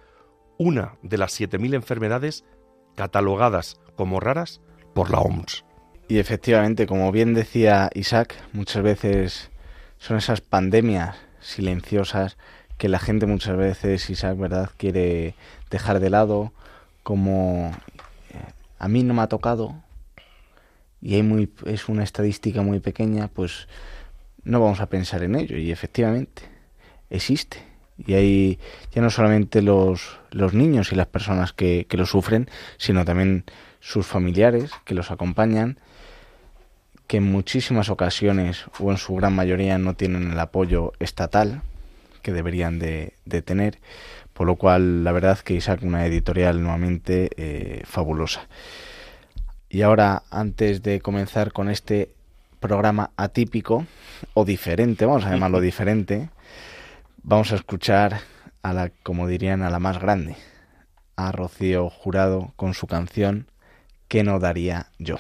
[0.58, 2.46] una de las siete mil enfermedades
[2.96, 4.62] catalogadas como raras
[4.94, 5.66] por la OMS.
[6.08, 9.52] Y efectivamente, como bien decía Isaac, muchas veces
[9.98, 12.38] son esas pandemias silenciosas
[12.78, 15.36] que la gente muchas veces, Isaac, ¿verdad?, quiere
[15.70, 16.52] dejar de lado,
[17.04, 17.72] como
[18.78, 19.76] a mí no me ha tocado
[21.02, 23.68] y hay muy, es una estadística muy pequeña, pues
[24.44, 25.58] no vamos a pensar en ello.
[25.58, 26.44] Y efectivamente,
[27.10, 27.58] existe.
[27.98, 28.60] Y hay
[28.92, 30.20] ya no solamente los,
[30.54, 33.44] niños y las personas que lo sufren, sino también
[33.80, 35.78] sus familiares que los acompañan,
[37.08, 41.62] que en muchísimas ocasiones o en su gran mayoría no tienen el apoyo estatal
[42.24, 43.14] que deberían de,
[43.46, 43.80] tener,
[44.34, 48.48] por lo cual la verdad que Isaac una editorial nuevamente eh, fabulosa.
[49.70, 52.14] Y ahora, antes de comenzar con este
[52.60, 53.86] programa atípico
[54.34, 56.30] o diferente, vamos a llamarlo diferente,
[57.24, 58.20] vamos a escuchar
[58.62, 60.36] a la, como dirían, a la más grande,
[61.16, 63.48] a Rocío Jurado con su canción
[64.14, 65.18] ¿Qué no daría yo?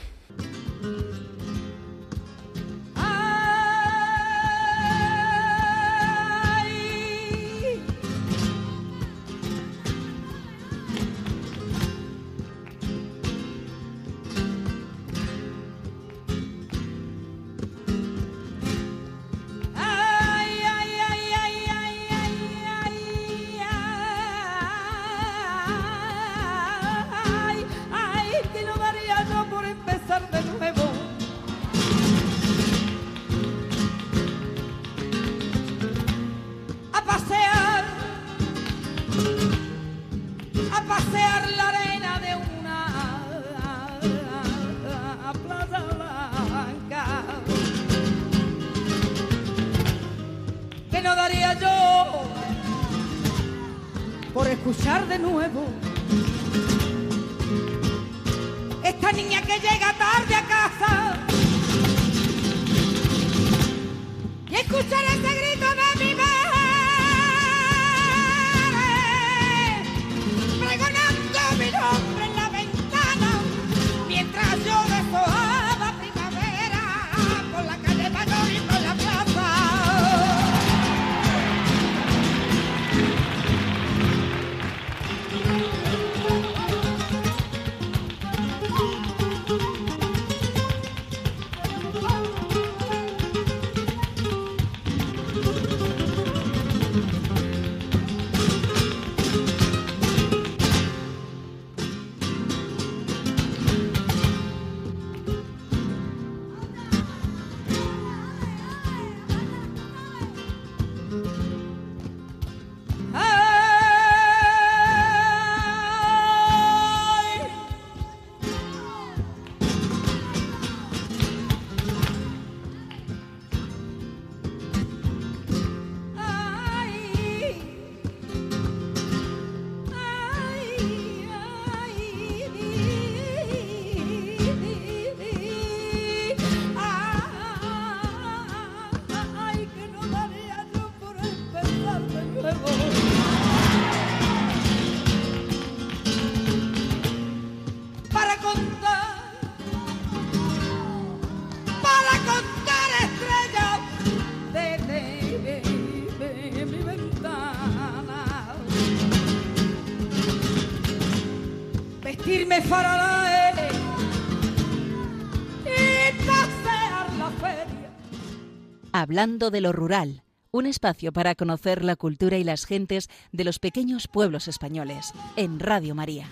[169.13, 173.60] Hablando de lo rural, un espacio para conocer la cultura y las gentes de los
[173.60, 176.30] pequeños pueblos españoles, en Radio María.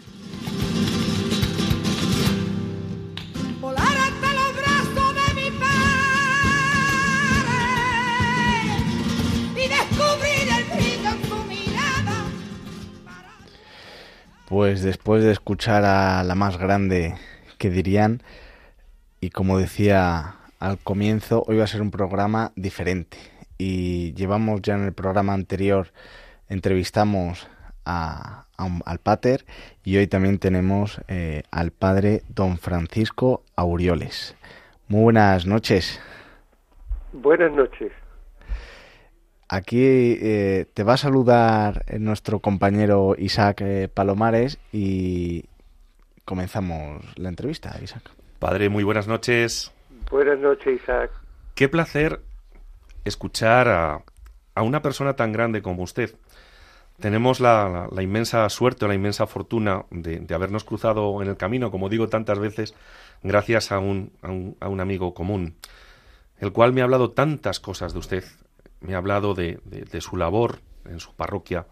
[14.47, 17.13] Pues después de escuchar a la más grande
[17.59, 18.23] que dirían,
[19.19, 23.17] y como decía al comienzo, hoy va a ser un programa diferente.
[23.57, 25.87] Y llevamos ya en el programa anterior,
[26.49, 27.47] entrevistamos
[27.83, 29.43] a, al pater
[29.83, 34.35] y hoy también tenemos eh, al padre don Francisco Aurioles.
[34.87, 35.99] Muy buenas noches.
[37.11, 37.91] Buenas noches.
[39.49, 45.45] Aquí eh, te va a saludar nuestro compañero Isaac eh, Palomares y
[46.23, 48.11] comenzamos la entrevista, Isaac.
[48.37, 49.73] Padre, muy buenas noches.
[50.11, 51.09] Buenas noches, Isaac.
[51.55, 52.21] Qué placer
[53.05, 54.03] escuchar a,
[54.53, 56.13] a una persona tan grande como usted.
[56.99, 61.89] Tenemos la, inmensa suerte o la inmensa fortuna de, habernos cruzado en el camino, como
[61.89, 62.75] digo tantas veces,
[63.23, 65.55] gracias a un, a un, a un amigo común,
[66.39, 68.23] el cual me ha hablado tantas cosas de usted,
[68.81, 71.65] me ha hablado de, de, su labor en su parroquia,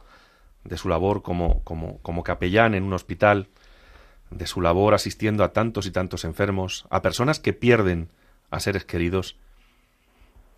[0.63, 3.49] de su labor como, como, como capellán en un hospital,
[4.31, 8.09] de su labor asistiendo a tantos y tantos enfermos, a personas que pierden
[8.51, 9.37] a seres queridos.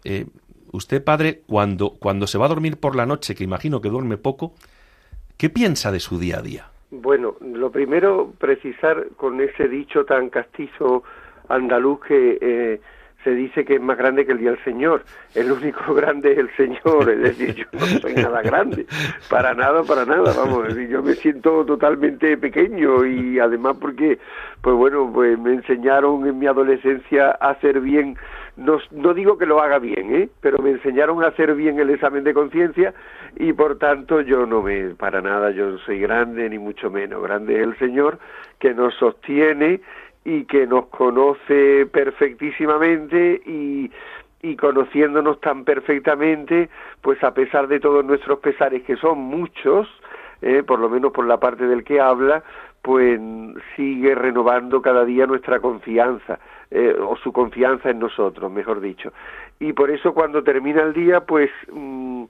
[0.04, 0.26] Eh,
[0.72, 4.18] usted, padre, cuando, cuando se va a dormir por la noche, que imagino que duerme
[4.18, 4.54] poco,
[5.38, 6.66] ¿qué piensa de su día a día?
[6.92, 11.04] Bueno, lo primero, precisar con ese dicho tan castizo
[11.48, 12.82] andaluz que eh,
[13.24, 15.04] se dice que es más grande que el día del Señor.
[15.36, 18.86] El único grande es el Señor, es decir, yo no soy nada grande,
[19.30, 24.20] para nada, para nada, vamos, yo me siento totalmente pequeño y además porque,
[24.62, 28.18] pues bueno, pues me enseñaron en mi adolescencia a hacer bien,
[28.58, 30.30] no, no digo que lo haga bien, ¿eh?
[30.42, 32.94] pero me enseñaron a hacer bien el examen de conciencia
[33.38, 37.24] y por tanto yo no me, para nada, yo no soy grande ni mucho menos,
[37.24, 38.20] grande es el Señor
[38.60, 39.82] que nos sostiene
[40.24, 43.90] y que nos conoce perfectísimamente y,
[44.58, 46.70] conociéndonos tan perfectamente,
[47.02, 49.88] pues a pesar de todos nuestros pesares, que son muchos,
[50.42, 52.44] eh, por lo menos por la parte del que habla,
[52.82, 53.20] pues
[53.76, 56.40] sigue renovando cada día nuestra confianza,
[56.72, 59.14] eh, o su confianza en nosotros, mejor dicho.
[59.60, 62.26] Y por eso cuando termina el día, pues mm,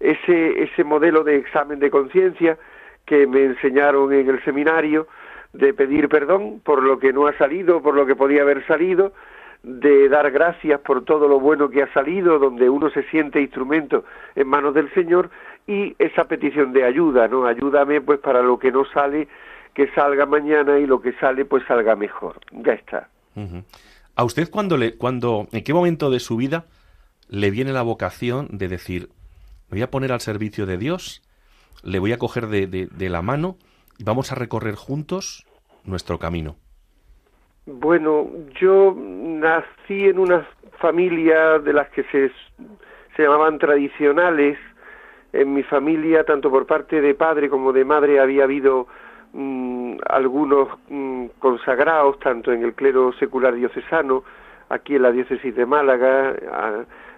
[0.00, 2.56] ese, ese modelo de examen de conciencia
[3.04, 5.06] que me enseñaron en el seminario,
[5.52, 9.12] de pedir perdón por lo que no ha salido, por lo que podía haber salido,
[9.62, 14.04] de dar gracias por todo lo bueno que ha salido, donde uno se siente instrumento
[14.34, 15.30] en manos del Señor
[15.66, 17.46] y esa petición de ayuda, ¿no?
[17.46, 19.28] Ayúdame pues para lo que no sale,
[19.74, 22.40] que salga mañana y lo que sale pues salga mejor.
[22.52, 23.08] Ya está.
[24.16, 26.64] ¿A usted cuando le, cuando, en qué momento de su vida
[27.28, 29.08] le viene la vocación de decir,
[29.68, 31.22] me voy a poner al servicio de Dios,
[31.82, 33.56] le voy a coger de, de la mano
[34.04, 35.46] vamos a recorrer juntos
[35.84, 36.56] nuestro camino.
[37.66, 38.26] Bueno,
[38.60, 40.46] yo nací en una
[40.78, 42.32] familia de las que se,
[43.16, 44.58] se llamaban tradicionales.
[45.32, 48.88] En mi familia, tanto por parte de padre como de madre, había habido
[49.32, 54.24] mm, algunos mm, consagrados, tanto en el clero secular diocesano,
[54.70, 56.34] aquí en la diócesis de Málaga,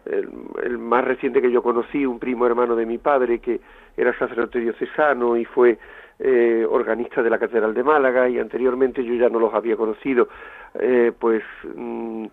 [0.05, 0.29] el,
[0.63, 3.61] el, más reciente que yo conocí, un primo hermano de mi padre, que
[3.97, 5.79] era sacerdote diocesano y fue
[6.19, 10.29] eh, organista de la Catedral de Málaga y anteriormente yo ya no los había conocido,
[10.75, 11.43] eh, pues
[11.75, 12.27] mm,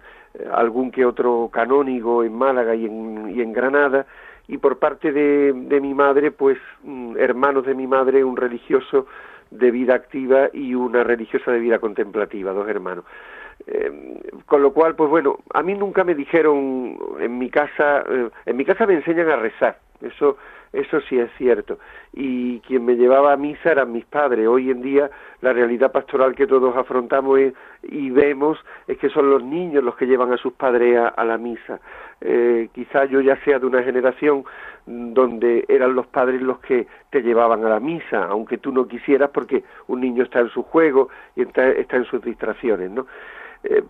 [0.54, 4.06] algún que otro canónigo en Málaga y en, Granada
[4.48, 9.08] y por parte de, de mi madre, pues mm, hermanos de mi madre, un religioso
[9.52, 13.06] de vida activa y una religiosa de vida contemplativa, dos hermanos.
[13.68, 18.30] Eh, con lo cual, pues bueno, a mí nunca me dijeron en mi casa, eh,
[18.46, 20.38] en mi casa me enseñan a rezar, eso
[20.74, 21.80] eso sí es cierto.
[22.14, 24.48] Y quien me llevaba a misa eran mis padres.
[24.48, 25.10] Hoy en día
[25.42, 27.40] la realidad pastoral que todos afrontamos
[27.84, 28.58] y vemos
[28.88, 31.80] es que son los niños los que llevan a sus padres a, la misa.
[32.22, 34.44] Eh, quizá yo ya sea de una generación
[34.86, 39.30] donde eran los padres los que te llevaban a la misa, aunque tú no quisieras
[39.32, 43.06] porque un niño está en su juego y está, está en sus distracciones, ¿no?
[43.64, 43.84] Eh,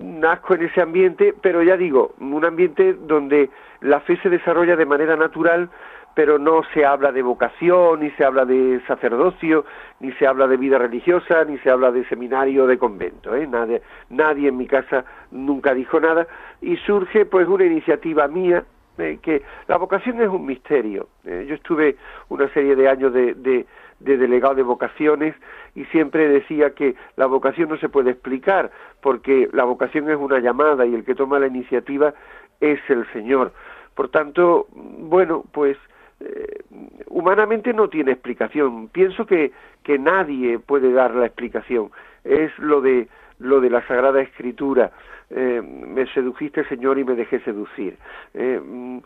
[0.00, 4.86] nazco en ese ambiente, pero ya digo, un ambiente donde la fe se desarrolla de
[4.86, 5.68] manera natural
[6.16, 9.66] pero no se habla de vocación, ni se habla de sacerdocio,
[10.00, 13.36] ni se habla de vida religiosa, ni se habla de seminario de convento.
[13.36, 13.46] ¿eh?
[13.46, 16.26] Nadie, nadie en mi casa nunca dijo nada
[16.62, 18.64] y surge pues una iniciativa mía
[18.96, 21.08] eh, que la vocación es un misterio.
[21.26, 21.96] Eh, yo estuve
[22.30, 25.34] una serie de años de, de delegado de vocaciones
[25.74, 28.70] y siempre decía que la vocación no se puede explicar
[29.02, 32.14] porque la vocación es una llamada y el que toma la iniciativa
[32.62, 33.52] es el Señor.
[33.94, 35.76] Por tanto, bueno, pues
[36.20, 36.62] eh,
[37.08, 38.88] humanamente no tiene explicación.
[38.88, 39.52] Pienso que,
[39.82, 41.90] que nadie puede dar la explicación.
[42.24, 43.08] Es lo de
[43.38, 44.92] lo de la Sagrada Escritura.
[45.28, 47.98] Eh, me sedujiste, Señor, y me dejé seducir.
[48.32, 49.00] Eh,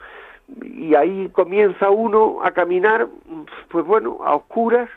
[0.62, 3.08] y ahí comienza uno a caminar,
[3.70, 4.88] pues bueno, a oscuras,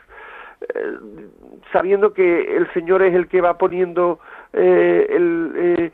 [1.72, 4.18] sabiendo que el Señor es el que va poniendo
[4.52, 5.92] el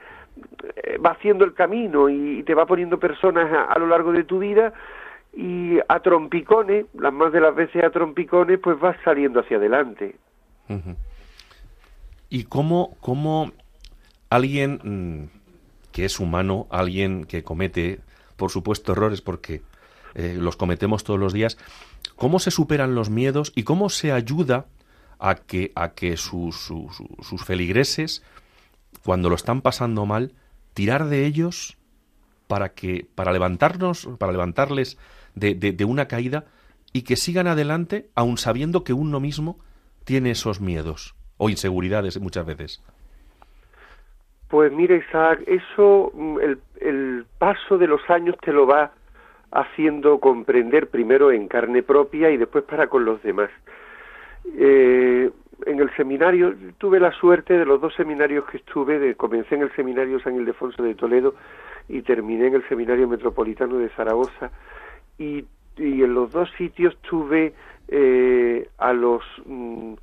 [1.05, 4.73] va haciendo el camino y te va poniendo personas a, lo largo de tu vida
[5.33, 10.16] y a trompicones, las más de las veces a trompicones, pues vas saliendo hacia adelante.
[12.28, 13.53] ¿Y cómo, cómo
[14.28, 15.41] alguien mm,
[15.93, 18.01] que es humano, alguien que comete,
[18.37, 19.62] por supuesto, errores, porque
[20.14, 21.59] eh, los cometemos todos los días,
[22.16, 24.66] cómo se superan los miedos y cómo se ayuda
[25.18, 28.22] a que, a que sus, sus feligreses,
[29.05, 30.33] cuando lo están pasando mal,
[30.74, 31.76] tirar de ellos
[32.47, 34.99] para que para levantarnos, para levantarles
[35.35, 36.45] de, de, una caída
[36.93, 39.59] y que sigan adelante, aun sabiendo que uno mismo
[40.05, 42.83] tiene esos miedos o inseguridades muchas veces.
[44.49, 48.93] Pues mira, Isaac, eso, mm, el, el paso de los años te lo va
[49.53, 53.51] haciendo comprender primero en carne propia y después para con los demás.
[54.57, 55.31] Eh,
[55.66, 59.62] en el seminario, tuve la suerte de los dos seminarios que estuve, de, comencé en
[59.62, 61.35] el seminario San Ildefonso de Toledo
[61.89, 64.51] y terminé en el seminario metropolitano de Zaragoza
[65.21, 65.45] y,
[65.77, 67.53] en los dos sitios tuve
[67.89, 69.95] eh, a los mm,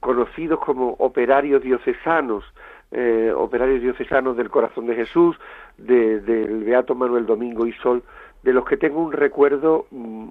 [0.00, 2.44] conocidos como operarios diocesanos,
[2.92, 5.36] eh, operarios diocesanos del corazón de Jesús,
[5.76, 8.02] del Beato Manuel Domingo y Sol,
[8.42, 10.28] de los que tengo un recuerdo mm,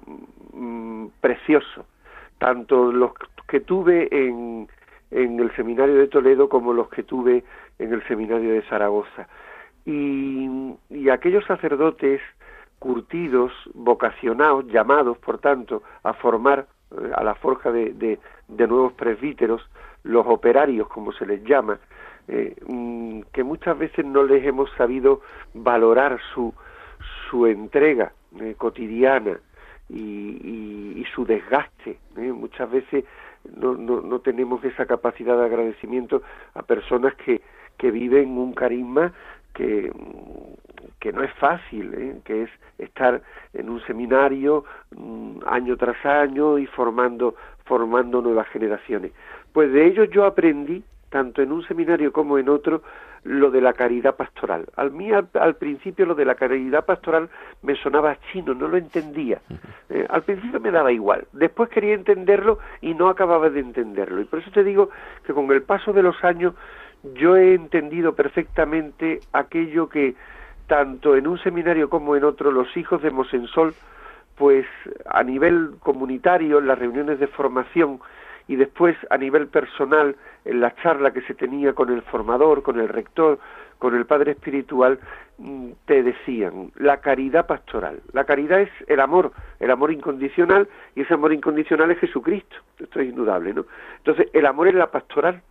[0.54, 1.86] mm, precioso,
[2.38, 3.12] tanto los
[3.48, 4.68] que tuve en,
[5.12, 7.44] en el seminario de Toledo como los que tuve
[7.80, 9.28] en el seminario de Zaragoza.
[9.86, 12.20] Y, y aquellos sacerdotes
[12.80, 19.68] curtidos, vocacionados, llamados, por tanto, a formar eh, a la forja de, de, nuevos presbíteros,
[20.04, 21.80] los operarios, como se les llama,
[22.28, 25.22] eh, mm, que muchas veces no les hemos sabido
[25.54, 26.54] valorar su,
[27.30, 29.40] su entrega eh, cotidiana,
[29.90, 31.98] y, su desgaste.
[32.16, 33.06] Muchas veces
[33.56, 36.22] no, no, no, tenemos esa capacidad de agradecimiento
[36.54, 37.42] a personas que,
[37.78, 39.14] que viven un carisma
[39.54, 39.92] que,
[41.00, 42.16] que no es fácil, ¿eh?
[42.26, 43.22] que es estar
[43.54, 47.36] en un seminario mm, año tras año y formando,
[47.66, 49.12] formando nuevas generaciones.
[49.54, 52.82] Pues de ellos yo aprendí, tanto en un seminario como en otro,
[53.24, 54.66] lo de la caridad pastoral.
[54.76, 57.30] Al mí al, principio lo de la caridad pastoral
[57.62, 59.42] me sonaba chino, no lo entendía.
[59.90, 64.22] Eh, al principio me daba igual, después quería entenderlo y no acababa de entenderlo.
[64.22, 64.90] Y por eso te digo
[65.26, 66.54] que con el paso de los años
[67.16, 70.16] yo he entendido perfectamente aquello que
[70.68, 73.74] tanto en un seminario como en otro los hijos de Mosensol,
[74.36, 74.66] pues
[75.06, 78.00] a nivel comunitario, en las reuniones de formación,
[78.48, 80.16] y después a nivel personal
[80.46, 83.40] en la charla que se tenía con el formador, con el rector,
[83.80, 85.00] con el padre espiritual,
[85.38, 88.02] mm, te decían la caridad pastoral.
[88.14, 92.56] La caridad es el amor, el amor incondicional y ese amor incondicional es Jesucristo.
[92.80, 93.66] Esto es indudable, ¿no?
[93.98, 95.42] Entonces, el amor es la pastoral.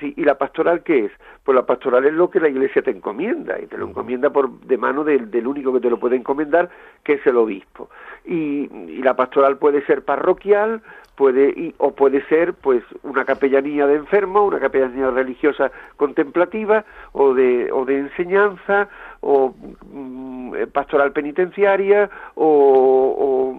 [0.00, 1.12] ¿Y la pastoral qué es?
[1.42, 4.50] Pues la pastoral es lo que la iglesia te encomienda, y te lo encomienda por
[4.60, 6.70] de mano del, del único que te lo puede encomendar,
[7.02, 7.90] que es el obispo.
[8.24, 10.82] Y, y la pastoral puede ser parroquial,
[11.14, 17.70] puede o puede ser pues una capellanía de enfermo, una capellanía religiosa contemplativa o de
[17.72, 18.88] o de enseñanza
[19.20, 19.54] o
[19.92, 23.54] mm, eh, pastoral penitenciaria o,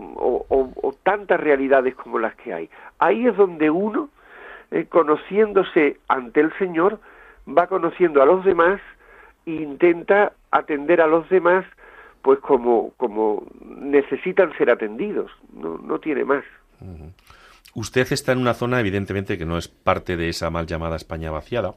[0.49, 2.69] o, tantas realidades como las que hay.
[2.97, 4.09] Ahí es donde uno
[4.75, 6.99] eh, conociéndose ante el Señor
[7.47, 8.81] va conociendo a los demás
[9.45, 11.65] e intenta atender a los demás
[12.21, 16.43] pues como como necesitan ser atendidos, no, no tiene más.
[17.73, 21.31] Usted está en una zona, evidentemente, que no es parte de esa mal llamada España
[21.31, 21.75] vaciada,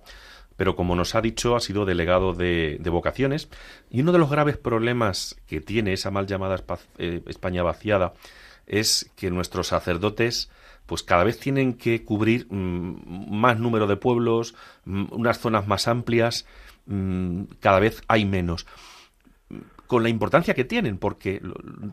[0.57, 3.49] pero como nos ha dicho, ha sido delegado de, vocaciones,
[3.91, 6.57] y uno de los graves problemas que tiene esa mal llamada
[6.99, 8.15] eh, España vaciada
[8.67, 10.51] es que nuestros sacerdotes
[10.89, 15.87] pues cada vez tienen que cubrir mm, más número de pueblos, mm, unas zonas más
[15.87, 16.47] amplias,
[16.87, 18.67] mm, cada vez hay menos
[19.87, 21.41] con la importancia que tienen, porque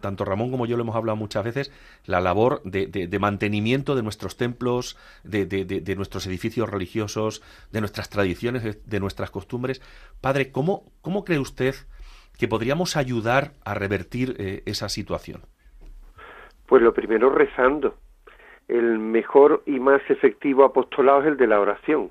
[0.01, 1.71] tanto Ramón como yo lo hemos hablado muchas veces,
[2.05, 7.41] la labor de, mantenimiento de nuestros templos, de, nuestros edificios religiosos,
[7.71, 9.81] de nuestras tradiciones, de nuestras costumbres.
[10.19, 11.73] Padre, ¿cómo, cómo cree usted
[12.37, 15.43] que podríamos ayudar a revertir eh, esa situación?
[16.67, 17.95] Pues lo primero rezando.
[18.67, 22.09] El mejor y más efectivo apostolado es el de la oración.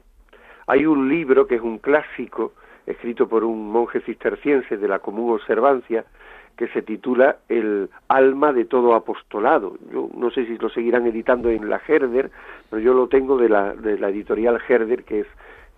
[0.66, 2.52] Hay un libro que es un clásico,
[2.86, 6.05] escrito por un monje cisterciense de la común observancia,
[6.57, 9.76] que se titula El alma de todo apostolado.
[9.92, 12.30] Yo no sé si lo seguirán editando en la Herder,
[12.70, 15.26] pero yo lo tengo de la, de la editorial Herder, que es,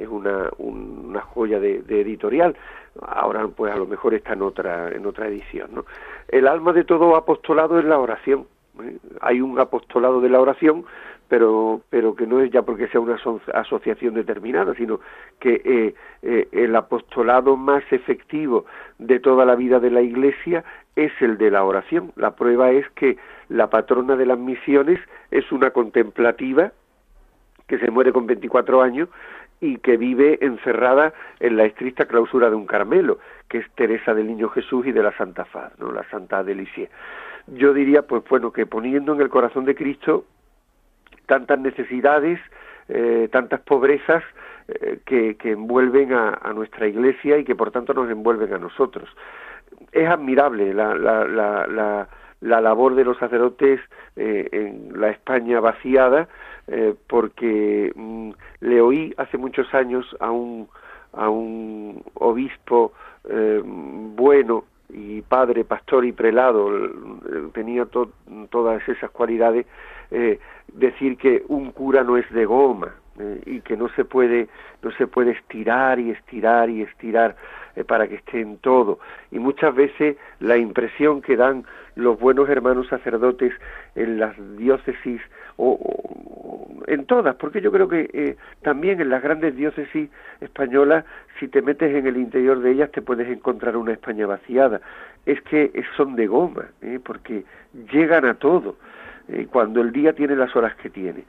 [0.09, 2.55] una, una joya de, de, editorial.
[3.01, 5.71] Ahora, pues a lo mejor está en otra, en otra edición.
[5.73, 5.87] ¿no?
[6.29, 8.47] El alma de todo apostolado es la oración.
[8.83, 8.99] ¿Eh?
[9.21, 10.85] Hay un apostolado de la oración,
[11.29, 13.19] pero, pero que no es ya porque sea una
[13.55, 15.01] asociación determinada, sino
[15.41, 18.67] que eh, eh, el apostolado más efectivo
[18.99, 20.65] de toda la vida de la Iglesia
[20.95, 22.13] es el de la oración.
[22.17, 23.17] La prueba es que
[23.49, 25.01] la patrona de las misiones
[25.31, 26.73] es una contemplativa
[27.67, 29.09] que se muere con 24 años
[29.61, 33.19] y que vive encerrada en la estricta clausura de un Carmelo,
[33.49, 35.93] que es Teresa del Niño Jesús y de la Santa Faz, ¿no?
[35.93, 36.91] la Santa Delicie.
[37.49, 40.25] Yo diría, pues bueno, que poniendo en el corazón de Cristo
[41.27, 42.41] tantas necesidades,
[42.89, 44.23] eh, tantas pobrezas
[44.69, 49.09] eh, que, envuelven a, nuestra Iglesia y que por tanto nos envuelven a nosotros.
[49.93, 52.09] Es admirable la, la, la, la,
[52.41, 53.81] la labor de los sacerdotes
[54.17, 56.29] eh, en la España vaciada,
[57.07, 60.69] porque mm, le oí hace muchos años a un,
[61.13, 62.93] a un obispo
[63.29, 66.71] eh, bueno y padre, pastor y prelado,
[67.53, 68.11] tenía to
[68.51, 69.67] todas esas cualidades,
[70.11, 70.39] eh,
[70.73, 74.49] decir que un cura no es de goma eh, y que no se puede
[74.83, 77.35] no se puede estirar y estirar y estirar
[77.75, 79.01] eh, para que esté en todo.
[79.33, 81.65] Y muchas veces la impresión que dan
[81.97, 83.53] los buenos hermanos sacerdotes
[83.95, 85.21] en las diócesis
[85.57, 85.75] o
[86.87, 90.11] en todas porque yo creo que eh, también en las grandes diócesis
[90.41, 91.05] españolas
[91.39, 94.81] si te metes en el interior de ellas te puedes encontrar una España vaciada
[95.27, 97.45] es que son de goma eh, porque
[97.93, 98.77] llegan a todo
[99.29, 101.25] eh, cuando el día tiene las horas que tiene.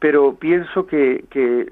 [0.00, 1.66] Pero pienso que, que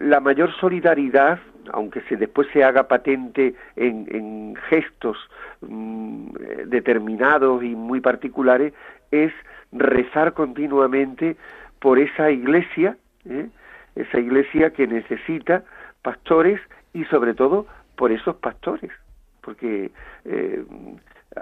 [0.00, 1.38] la mayor solidaridad,
[1.72, 5.18] aunque se después se haga patente en, en gestos
[5.60, 6.32] mm,
[6.66, 8.72] determinados y muy particulares,
[9.10, 9.32] es
[9.70, 11.36] rezar continuamente
[11.82, 12.96] por esa iglesia,
[13.28, 13.48] ¿eh?
[13.96, 15.64] esa iglesia que necesita
[16.00, 16.60] pastores
[16.94, 17.66] y sobre todo
[17.96, 18.92] por esos pastores,
[19.40, 19.90] porque
[20.24, 20.64] eh,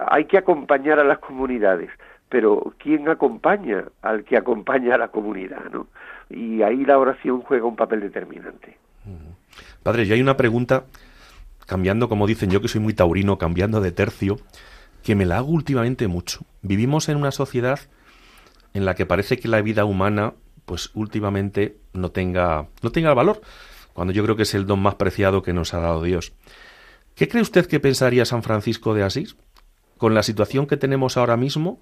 [0.07, 1.91] hay que acompañar a las comunidades,
[2.27, 5.69] pero ¿quién acompaña al que acompaña a la comunidad?
[5.71, 5.87] ¿no?
[6.29, 8.77] Y ahí la oración juega un papel determinante.
[9.83, 10.85] Padre, y hay una pregunta,
[11.67, 14.37] cambiando, como dicen yo que soy muy taurino, cambiando de tercio,
[15.03, 16.39] que me la hago últimamente mucho.
[16.63, 17.79] Vivimos en una sociedad
[18.73, 20.33] en la que parece que la vida humana,
[20.65, 23.41] pues últimamente no tenga, no tenga valor,
[23.93, 26.33] cuando yo creo que es el don más preciado que nos ha dado Dios.
[27.15, 29.35] ¿Qué cree usted que pensaría San Francisco de Asís
[29.97, 31.79] con la situación que tenemos ahora mismo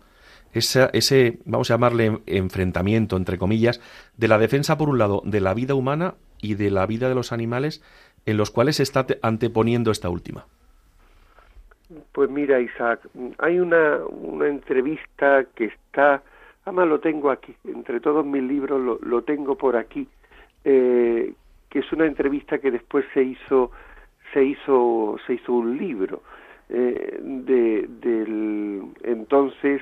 [0.54, 3.80] ese, vamos a llamarle enfrentamiento, entre comillas,
[4.18, 7.16] de la defensa, por un lado, de la vida humana y de la vida de
[7.16, 7.84] los animales,
[8.26, 10.46] en los cuales se está anteponiendo esta última.
[12.12, 13.02] Pues mira, Isaac,
[13.40, 16.22] hay una, una entrevista que está,
[16.70, 20.08] además lo tengo aquí, entre todos mis libros lo, lo tengo por aquí,
[20.64, 21.34] eh,
[21.68, 23.72] que es una entrevista que después se hizo,
[24.34, 26.22] se hizo, se hizo un libro
[26.70, 29.82] eh, de, del entonces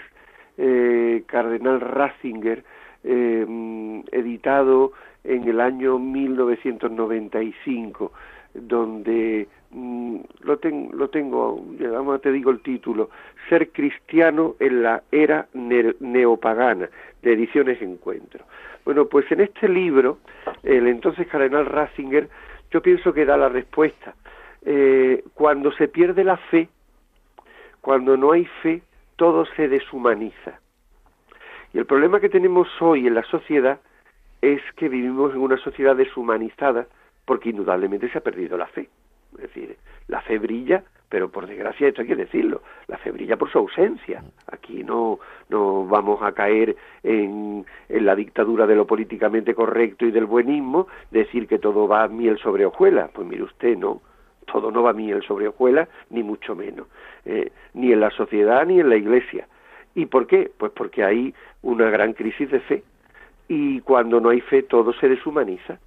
[0.58, 2.64] eh, Cardenal Ratzinger,
[3.04, 8.12] editado en el año 1995,
[8.58, 10.60] donde mm, lo,
[10.94, 13.10] lo tengo, vamos, te digo el título,
[13.50, 16.90] Ser cristiano en la era neopagana,
[17.22, 18.46] de Ediciones Encuentro.
[18.84, 20.20] Bueno, pues en este libro,
[20.64, 22.30] el entonces Cardenal Ratzinger,
[22.72, 24.16] yo pienso que da la respuesta.
[24.66, 26.70] Eh, cuando se pierde la fe,
[27.82, 28.82] cuando no hay fe,
[29.16, 30.60] todo se deshumaniza.
[31.74, 33.80] Y el problema que tenemos hoy en la sociedad
[34.42, 36.88] es que vivimos en una sociedad deshumanizada
[37.28, 38.90] porque indudablemente se ha perdido la fe.
[39.34, 39.76] Es decir,
[40.08, 43.58] la fe brilla, pero por desgracia esto hay que decirlo, la fe brilla por su
[43.58, 44.24] ausencia.
[44.50, 45.20] Aquí no,
[45.50, 51.48] no vamos a caer en, la dictadura de lo políticamente correcto y del buenismo, decir
[51.48, 53.12] que todo va miel sobre hojuelas.
[53.14, 54.02] Pues mire usted, no,
[54.46, 56.88] todo no va miel sobre hojuelas, ni mucho menos,
[57.26, 59.50] eh, ni en la sociedad ni en la iglesia.
[59.96, 60.50] ¿Y por qué?
[60.58, 62.84] Pues porque hay una gran crisis de fe
[63.50, 65.80] y cuando no hay fe todo se deshumaniza.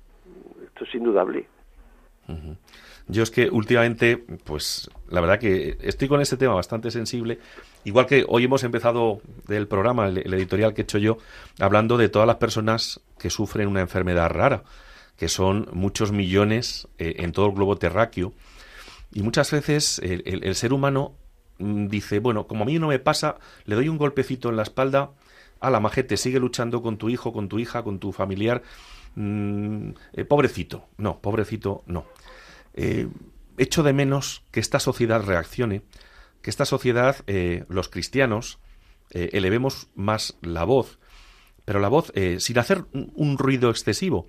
[0.80, 1.46] Esto es indudable.
[3.06, 7.38] Yo es que últimamente, pues la verdad que estoy con este tema bastante sensible.
[7.84, 11.18] Igual que hoy hemos empezado del programa, el, editorial que he hecho yo,
[11.58, 14.62] hablando de todas las personas que sufren una enfermedad rara,
[15.18, 18.32] que son muchos millones eh, en todo el globo terráqueo
[19.12, 21.12] y muchas veces el, ser humano
[21.58, 24.62] mm, dice, bueno, como a mí no me pasa, le doy un golpecito en la
[24.62, 25.10] espalda
[25.60, 28.62] a la majete, sigue luchando con tu hijo, con tu hija, con tu familiar.
[29.14, 32.06] Mm, eh, pobrecito, no, pobrecito, no.
[32.74, 33.08] Eh,
[33.58, 35.82] echo de menos que esta sociedad reaccione,
[36.42, 38.58] que esta sociedad, eh, los cristianos,
[39.12, 41.00] elevemos más la voz,
[41.64, 44.28] pero la voz sin hacer un ruido excesivo,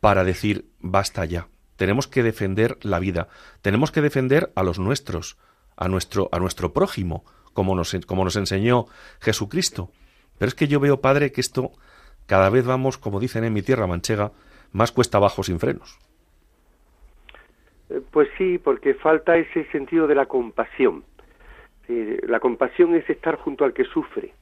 [0.00, 1.48] para decir basta ya.
[1.76, 3.28] Tenemos que defender la vida,
[3.62, 5.38] tenemos que defender a los nuestros,
[5.76, 8.86] a nuestro, a nuestro prójimo, como nos, como nos enseñó
[9.20, 9.90] Jesucristo.
[10.36, 11.72] Pero es que yo veo, Padre, que esto
[12.26, 14.32] cada vez vamos, como dicen en mi tierra manchega,
[14.72, 15.98] más cuesta abajo sin frenos.
[17.90, 21.04] Eh, pues sí, porque falta ese sentido de la compasión.
[22.26, 24.32] La compasión es estar junto al que sufre,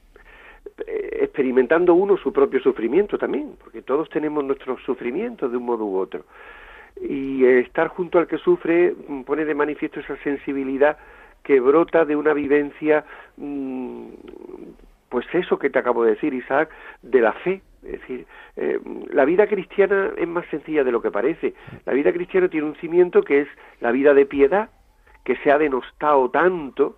[0.87, 5.85] eh, experimentando uno su propio sufrimiento también, porque todos tenemos nuestros sufrimientos de un modo
[5.85, 6.25] u otro.
[7.01, 10.97] Y estar junto al que sufre mm, pone de manifiesto esa sensibilidad
[11.43, 13.03] que brota de una vivencia,
[13.37, 14.05] mm,
[15.09, 16.69] pues eso que te acabo de decir, Isaac,
[17.01, 17.61] de la fe.
[17.83, 18.25] Es decir,
[18.57, 18.79] eh,
[19.11, 21.53] la vida cristiana es más sencilla de lo que parece.
[21.85, 23.47] La vida cristiana tiene un cimiento que es
[23.79, 24.69] la vida de piedad,
[25.23, 26.97] que se ha denostado tanto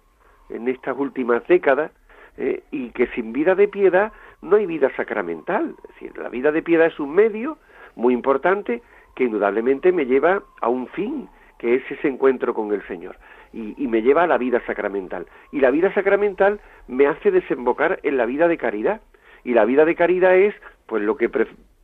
[0.49, 1.91] en estas últimas décadas,
[2.37, 4.11] eh, y que sin vida de piedad
[4.41, 5.75] no hay vida sacramental.
[5.83, 7.57] Es decir, la vida de piedad es un medio
[7.95, 8.81] muy importante
[9.15, 11.29] que indudablemente me lleva a un fin,
[11.59, 13.15] que es ese encuentro con el Señor
[13.53, 15.27] y, me lleva a la vida sacramental.
[15.51, 19.01] Y la vida sacramental me hace desembocar en la vida de caridad.
[19.43, 20.55] Y la vida de caridad es,
[20.85, 21.29] pues, lo que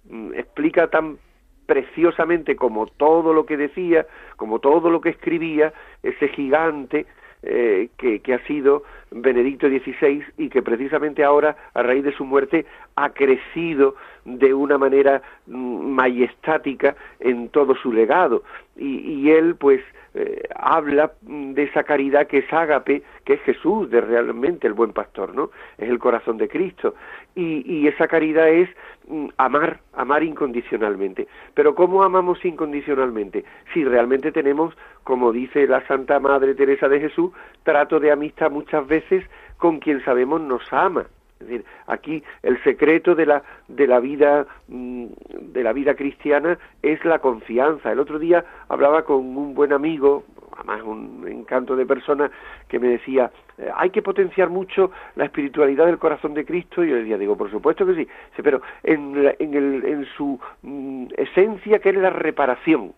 [0.10, 1.18] mm, explica tan
[1.66, 5.72] preciosamente como todo lo que decía, como todo lo que escribía,
[6.02, 7.06] ese gigante
[7.44, 12.26] eh, que, que, ha sido Benedicto XVI y que precisamente ahora, a raíz de su
[12.26, 13.96] muerte, ha crecido
[14.26, 18.44] de una manera mm, majestática en todo su legado.
[18.76, 19.82] Y, y él, pues,
[20.20, 24.92] eh, habla de esa caridad que es ágape, que es Jesús, de realmente el buen
[24.92, 25.50] pastor, ¿no?
[25.78, 26.96] Es el corazón de Cristo.
[27.36, 28.70] Y, y esa caridad es
[29.08, 31.28] mm, amar, amar incondicionalmente.
[31.54, 33.46] Pero ¿cómo amamos incondicionalmente?
[33.74, 37.32] Si realmente tenemos, como dice la Santa Madre Teresa de Jesús,
[37.64, 39.24] trato de amistad muchas veces
[39.58, 41.06] con quien sabemos nos ama.
[41.40, 45.06] Es decir, aquí el secreto de la, de la vida mm,
[45.54, 47.92] de la vida cristiana es la confianza.
[47.92, 50.26] El otro día hablaba con un buen amigo,
[50.58, 52.30] además un encanto de persona,
[52.68, 56.84] que me decía, eh, hay que potenciar mucho la espiritualidad del corazón de Cristo.
[56.84, 58.08] Y yo le decía, digo, por supuesto que sí,
[58.44, 62.94] pero en, en, el, en su mm, esencia que es la reparación,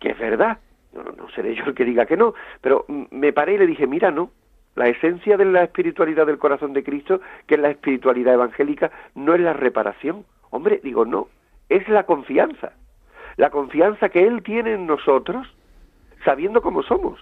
[0.00, 0.58] que es verdad,
[0.92, 3.68] no, no seré yo el que diga que no, pero mm, me paré y le
[3.68, 4.30] dije, mira, no,
[4.74, 9.34] la esencia de la espiritualidad del corazón de Cristo, que es la espiritualidad evangélica, no
[9.34, 10.24] es la reparación.
[10.50, 11.28] Hombre, digo, no,
[11.68, 12.72] es la confianza.
[13.36, 15.46] La confianza que Él tiene en nosotros,
[16.24, 17.18] sabiendo cómo somos.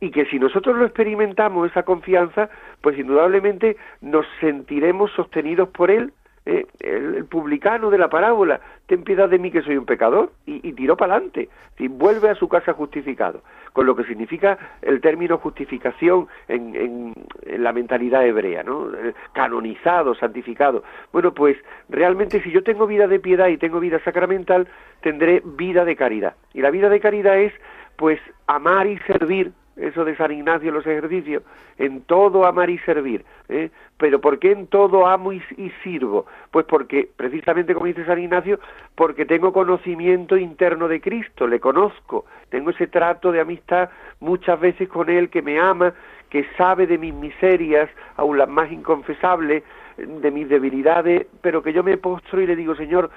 [0.00, 2.48] Y que si nosotros lo experimentamos, esa confianza,
[2.80, 6.12] pues indudablemente nos sentiremos sostenidos por Él
[6.50, 10.72] eh, el, publicano de la parábola, ten piedad de mí que soy un pecador, y,
[10.72, 11.48] tiró para adelante,
[11.78, 13.42] y vuelve a su casa justificado,
[13.72, 18.92] con lo que significa el término justificación en, en, la mentalidad hebrea, ¿no?
[18.92, 20.82] Eh, canonizado, santificado.
[21.12, 21.56] Bueno, pues
[21.88, 24.66] realmente si yo tengo vida de piedad y tengo vida sacramental,
[25.02, 26.34] tendré vida de caridad.
[26.52, 27.52] Y la vida de caridad es,
[27.94, 31.42] pues, amar y servir eso de San Ignacio los ejercicios,
[31.78, 33.24] en todo amar y servir.
[33.48, 33.70] ¿eh?
[33.96, 35.42] Pero ¿por qué en todo amo y,
[35.82, 36.26] sirvo?
[36.50, 38.60] Pues porque, precisamente como dice San Ignacio,
[38.94, 43.90] porque tengo conocimiento interno de Cristo, le conozco, tengo ese trato de amistad
[44.20, 45.94] muchas veces con Él que me ama,
[46.28, 49.64] que sabe de mis miserias, aun las más inconfesables,
[49.96, 53.10] de mis debilidades, pero que yo me postro y le digo, Señor,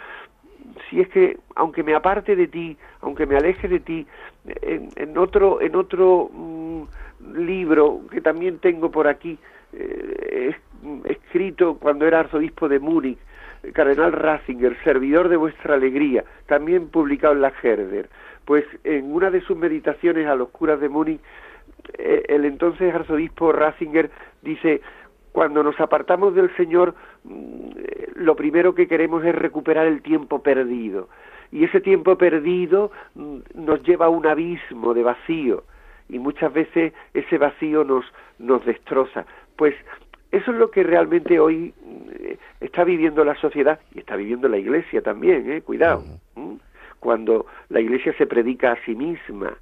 [0.89, 4.07] si es que aunque me aparte de ti, aunque me aleje de ti,
[4.45, 6.83] en, otro en otro mm,
[7.35, 9.37] libro que también tengo por aquí
[9.73, 10.55] eh,
[11.05, 13.17] escrito cuando era arzobispo de Múnich,
[13.73, 18.09] cardenal Ratzinger, servidor de vuestra alegría, también publicado en la Herder.
[18.45, 21.21] Pues en una de sus meditaciones a los curas de Múnich,
[21.97, 24.81] eh, el entonces arzobispo Ratzinger dice
[25.31, 27.69] cuando nos apartamos del Señor, mm,
[28.15, 31.09] lo primero que queremos es recuperar el tiempo perdido.
[31.53, 35.63] Y ese tiempo perdido mm, nos lleva a un abismo de vacío.
[36.09, 38.05] Y muchas veces ese vacío nos,
[38.39, 39.27] nos destroza.
[39.55, 39.75] Pues
[40.31, 44.57] eso es lo que realmente hoy mm, está viviendo la sociedad y está viviendo la
[44.57, 45.61] iglesia también, ¿eh?
[45.61, 46.03] cuidado.
[46.99, 49.53] Cuando la iglesia se predica a sí misma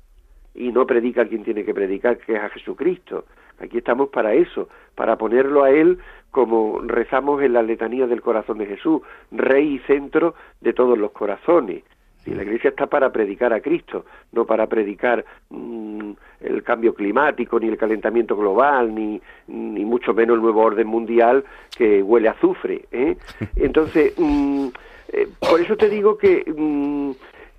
[0.55, 3.25] y no predica a quien tiene que predicar, que es a Jesucristo.
[3.61, 5.99] Aquí estamos para eso, para ponerlo a Él
[6.31, 9.01] como rezamos en la letanía del corazón de Jesús,
[9.31, 11.83] Rey y centro de todos los corazones.
[12.23, 17.59] Si la Iglesia está para predicar a Cristo, no para predicar mm, el cambio climático,
[17.59, 21.43] ni el calentamiento global, ni, ni mucho menos el nuevo orden mundial
[21.75, 22.85] que huele a azufre.
[22.91, 23.17] ¿eh?
[23.55, 24.67] Entonces, mm,
[25.13, 27.11] eh, por eso te digo que, mm,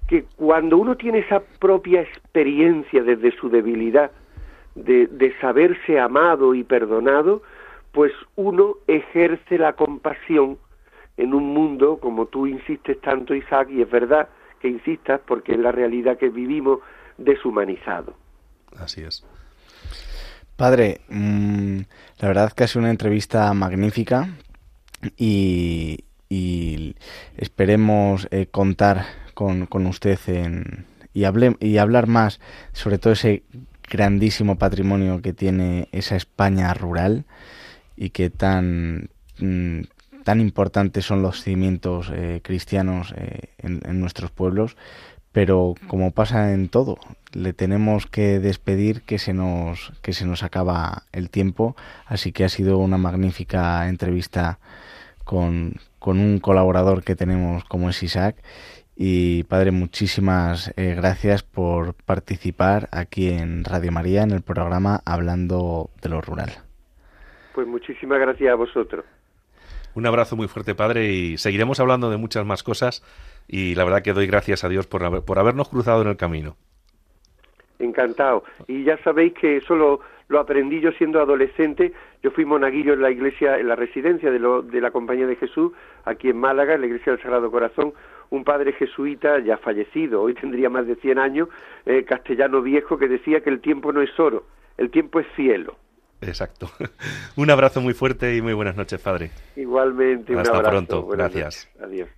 [0.09, 4.12] que cuando uno tiene esa propia experiencia desde su debilidad,
[4.74, 7.42] de, de saberse amado y perdonado,
[7.92, 10.58] pues uno ejerce la compasión
[11.16, 14.28] en un mundo, como tú insistes tanto, Isaac, y es verdad,
[14.60, 16.80] que insistas porque es la realidad que vivimos
[17.18, 18.14] deshumanizado.
[18.76, 19.24] Así es.
[20.56, 21.80] Padre, mm,
[22.20, 24.28] la verdad que ha sido una entrevista magnífica
[25.16, 26.04] y,
[27.36, 29.04] esperemos eh, contar
[29.34, 32.40] con, usted en, y, hable, y hablar más
[32.72, 33.42] sobre todo ese
[33.89, 37.24] grandísimo patrimonio que tiene esa España rural
[37.97, 39.83] y que tan, mm,
[40.24, 44.76] tan importantes son los cimientos eh, cristianos eh, en, nuestros pueblos,
[45.33, 46.99] pero como pasa en todo,
[47.33, 51.76] le tenemos que despedir que se nos que se nos acaba el tiempo,
[52.07, 54.59] así que ha sido una magnífica entrevista
[55.24, 58.37] con, con un colaborador que tenemos como es Isaac
[58.97, 65.90] y padre, muchísimas eh, gracias por participar aquí en Radio María en el programa Hablando
[66.03, 66.51] de lo Rural.
[67.55, 69.05] Pues muchísimas gracias a vosotros.
[69.95, 73.03] Un abrazo muy fuerte, padre, y seguiremos hablando de muchas más cosas.
[73.47, 76.57] Y la verdad que doy gracias a Dios por, por habernos cruzado en el camino.
[77.78, 78.45] Encantado.
[78.68, 80.01] Y ya sabéis que eso lo,
[80.38, 81.93] aprendí yo siendo adolescente.
[82.22, 85.36] Yo fui monaguillo en la iglesia, en la residencia de, lo, de la Compañía de
[85.36, 85.72] Jesús,
[86.05, 87.93] aquí en Málaga, en la iglesia del Sagrado Corazón.
[88.33, 91.49] Un padre jesuita ya fallecido, hoy tendría más de 100 años,
[91.85, 94.47] eh, castellano viejo, que decía que el tiempo no es oro,
[94.78, 95.76] el tiempo es cielo.
[96.22, 96.70] Exacto.
[97.37, 99.33] un abrazo muy fuerte y muy buenas noches, padre.
[99.55, 100.70] Igualmente, Hasta un abrazo.
[100.70, 101.07] pronto.
[101.09, 101.68] Gracias.
[101.78, 102.09] Adiós.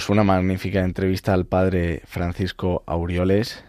[0.00, 3.62] Pues una magnífica entrevista al padre Francisco Aureoles.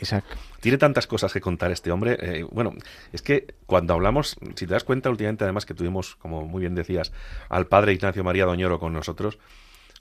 [0.00, 0.24] Isaac.
[0.60, 2.16] Tiene tantas cosas que contar este hombre.
[2.18, 2.72] Eh, bueno,
[3.12, 6.74] es que cuando hablamos, si te das cuenta últimamente además que tuvimos, como muy bien
[6.74, 7.12] decías,
[7.50, 9.38] al padre Ignacio María Doñoro con nosotros,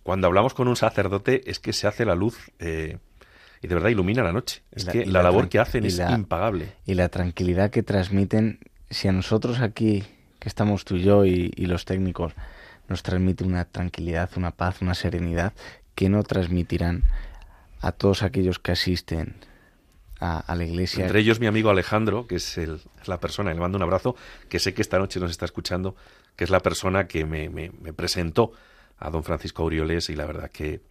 [0.01, 2.97] cuando hablamos con un sacerdote es que se hace la luz eh,
[3.61, 4.63] y de verdad ilumina la noche.
[4.71, 6.71] Es que la, labor que hacen es impagable.
[6.85, 10.05] Y la tranquilidad que transmiten, si a nosotros aquí,
[10.39, 12.31] que estamos tú y yo y los técnicos,
[12.87, 15.53] nos transmite una tranquilidad, una paz, una serenidad
[15.95, 17.03] que no transmitirán
[17.81, 19.35] a todos aquellos que asisten
[20.19, 21.05] a, la iglesia.
[21.05, 24.15] Entre ellos mi amigo Alejandro, que es, el, la persona, le mando un abrazo,
[24.49, 25.95] que sé que esta noche nos está escuchando,
[26.35, 28.51] que es la persona que me, me, presentó
[28.97, 30.81] a don Francisco Aureoles y la verdad que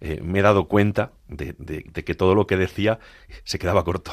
[0.00, 2.98] eh, me he dado cuenta de, de, que todo lo que decía
[3.44, 4.12] se quedaba corto.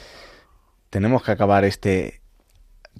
[0.90, 2.20] Tenemos que acabar este,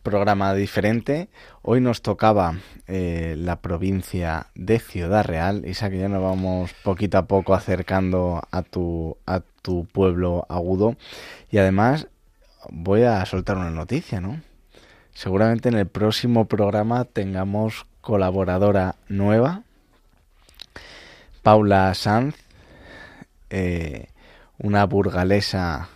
[0.03, 1.29] programa diferente.
[1.63, 5.65] Hoy nos tocaba eh, la provincia de Ciudad Real.
[5.67, 10.97] Isa, que ya nos vamos poquito a poco acercando a tu, a tu pueblo agudo.
[11.51, 12.09] Y además
[12.71, 14.41] voy a soltar una noticia, ¿no?
[15.13, 19.63] Seguramente en el próximo programa tengamos colaboradora nueva.
[21.43, 22.37] Paula Sanz,
[23.51, 24.09] eh,
[24.59, 25.89] una burgalesa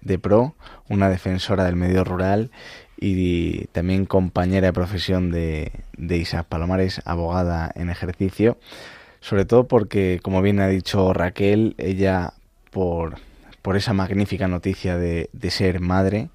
[0.00, 0.54] de pro,
[0.88, 2.50] una defensora del medio rural
[2.98, 8.58] y también compañera de profesión de, de Isaac Palomares, abogada en ejercicio,
[9.20, 12.34] sobre todo porque, como bien ha dicho Raquel, ella
[12.70, 13.16] por,
[13.62, 16.30] por esa magnífica noticia de, de ser madre,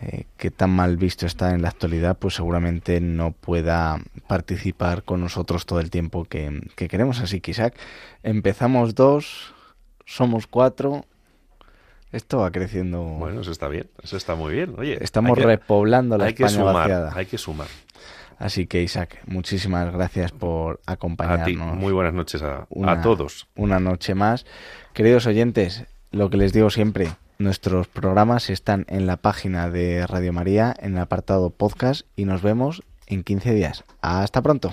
[0.00, 5.20] eh, que tan mal visto está en la actualidad, pues seguramente no pueda participar con
[5.20, 7.20] nosotros todo el tiempo que, que queremos.
[7.20, 7.74] Así que Isaac,
[8.22, 9.54] empezamos dos,
[10.06, 11.04] somos cuatro
[12.12, 13.02] esto va creciendo.
[13.02, 14.74] Bueno, eso está bien, eso está muy bien.
[14.78, 17.12] Oye, estamos repoblando la hay España que sumar, vaciada.
[17.14, 17.68] Hay que sumar.
[18.38, 21.42] Así que Isaac, muchísimas gracias por acompañarnos.
[21.42, 23.48] A ti, muy buenas noches a, a todos.
[23.56, 24.46] Una noche más.
[24.92, 30.32] Queridos oyentes, lo que les digo siempre, nuestros programas están en la página de Radio
[30.32, 33.84] María, en el apartado podcast, y nos vemos en 15 días.
[34.00, 34.72] Hasta pronto.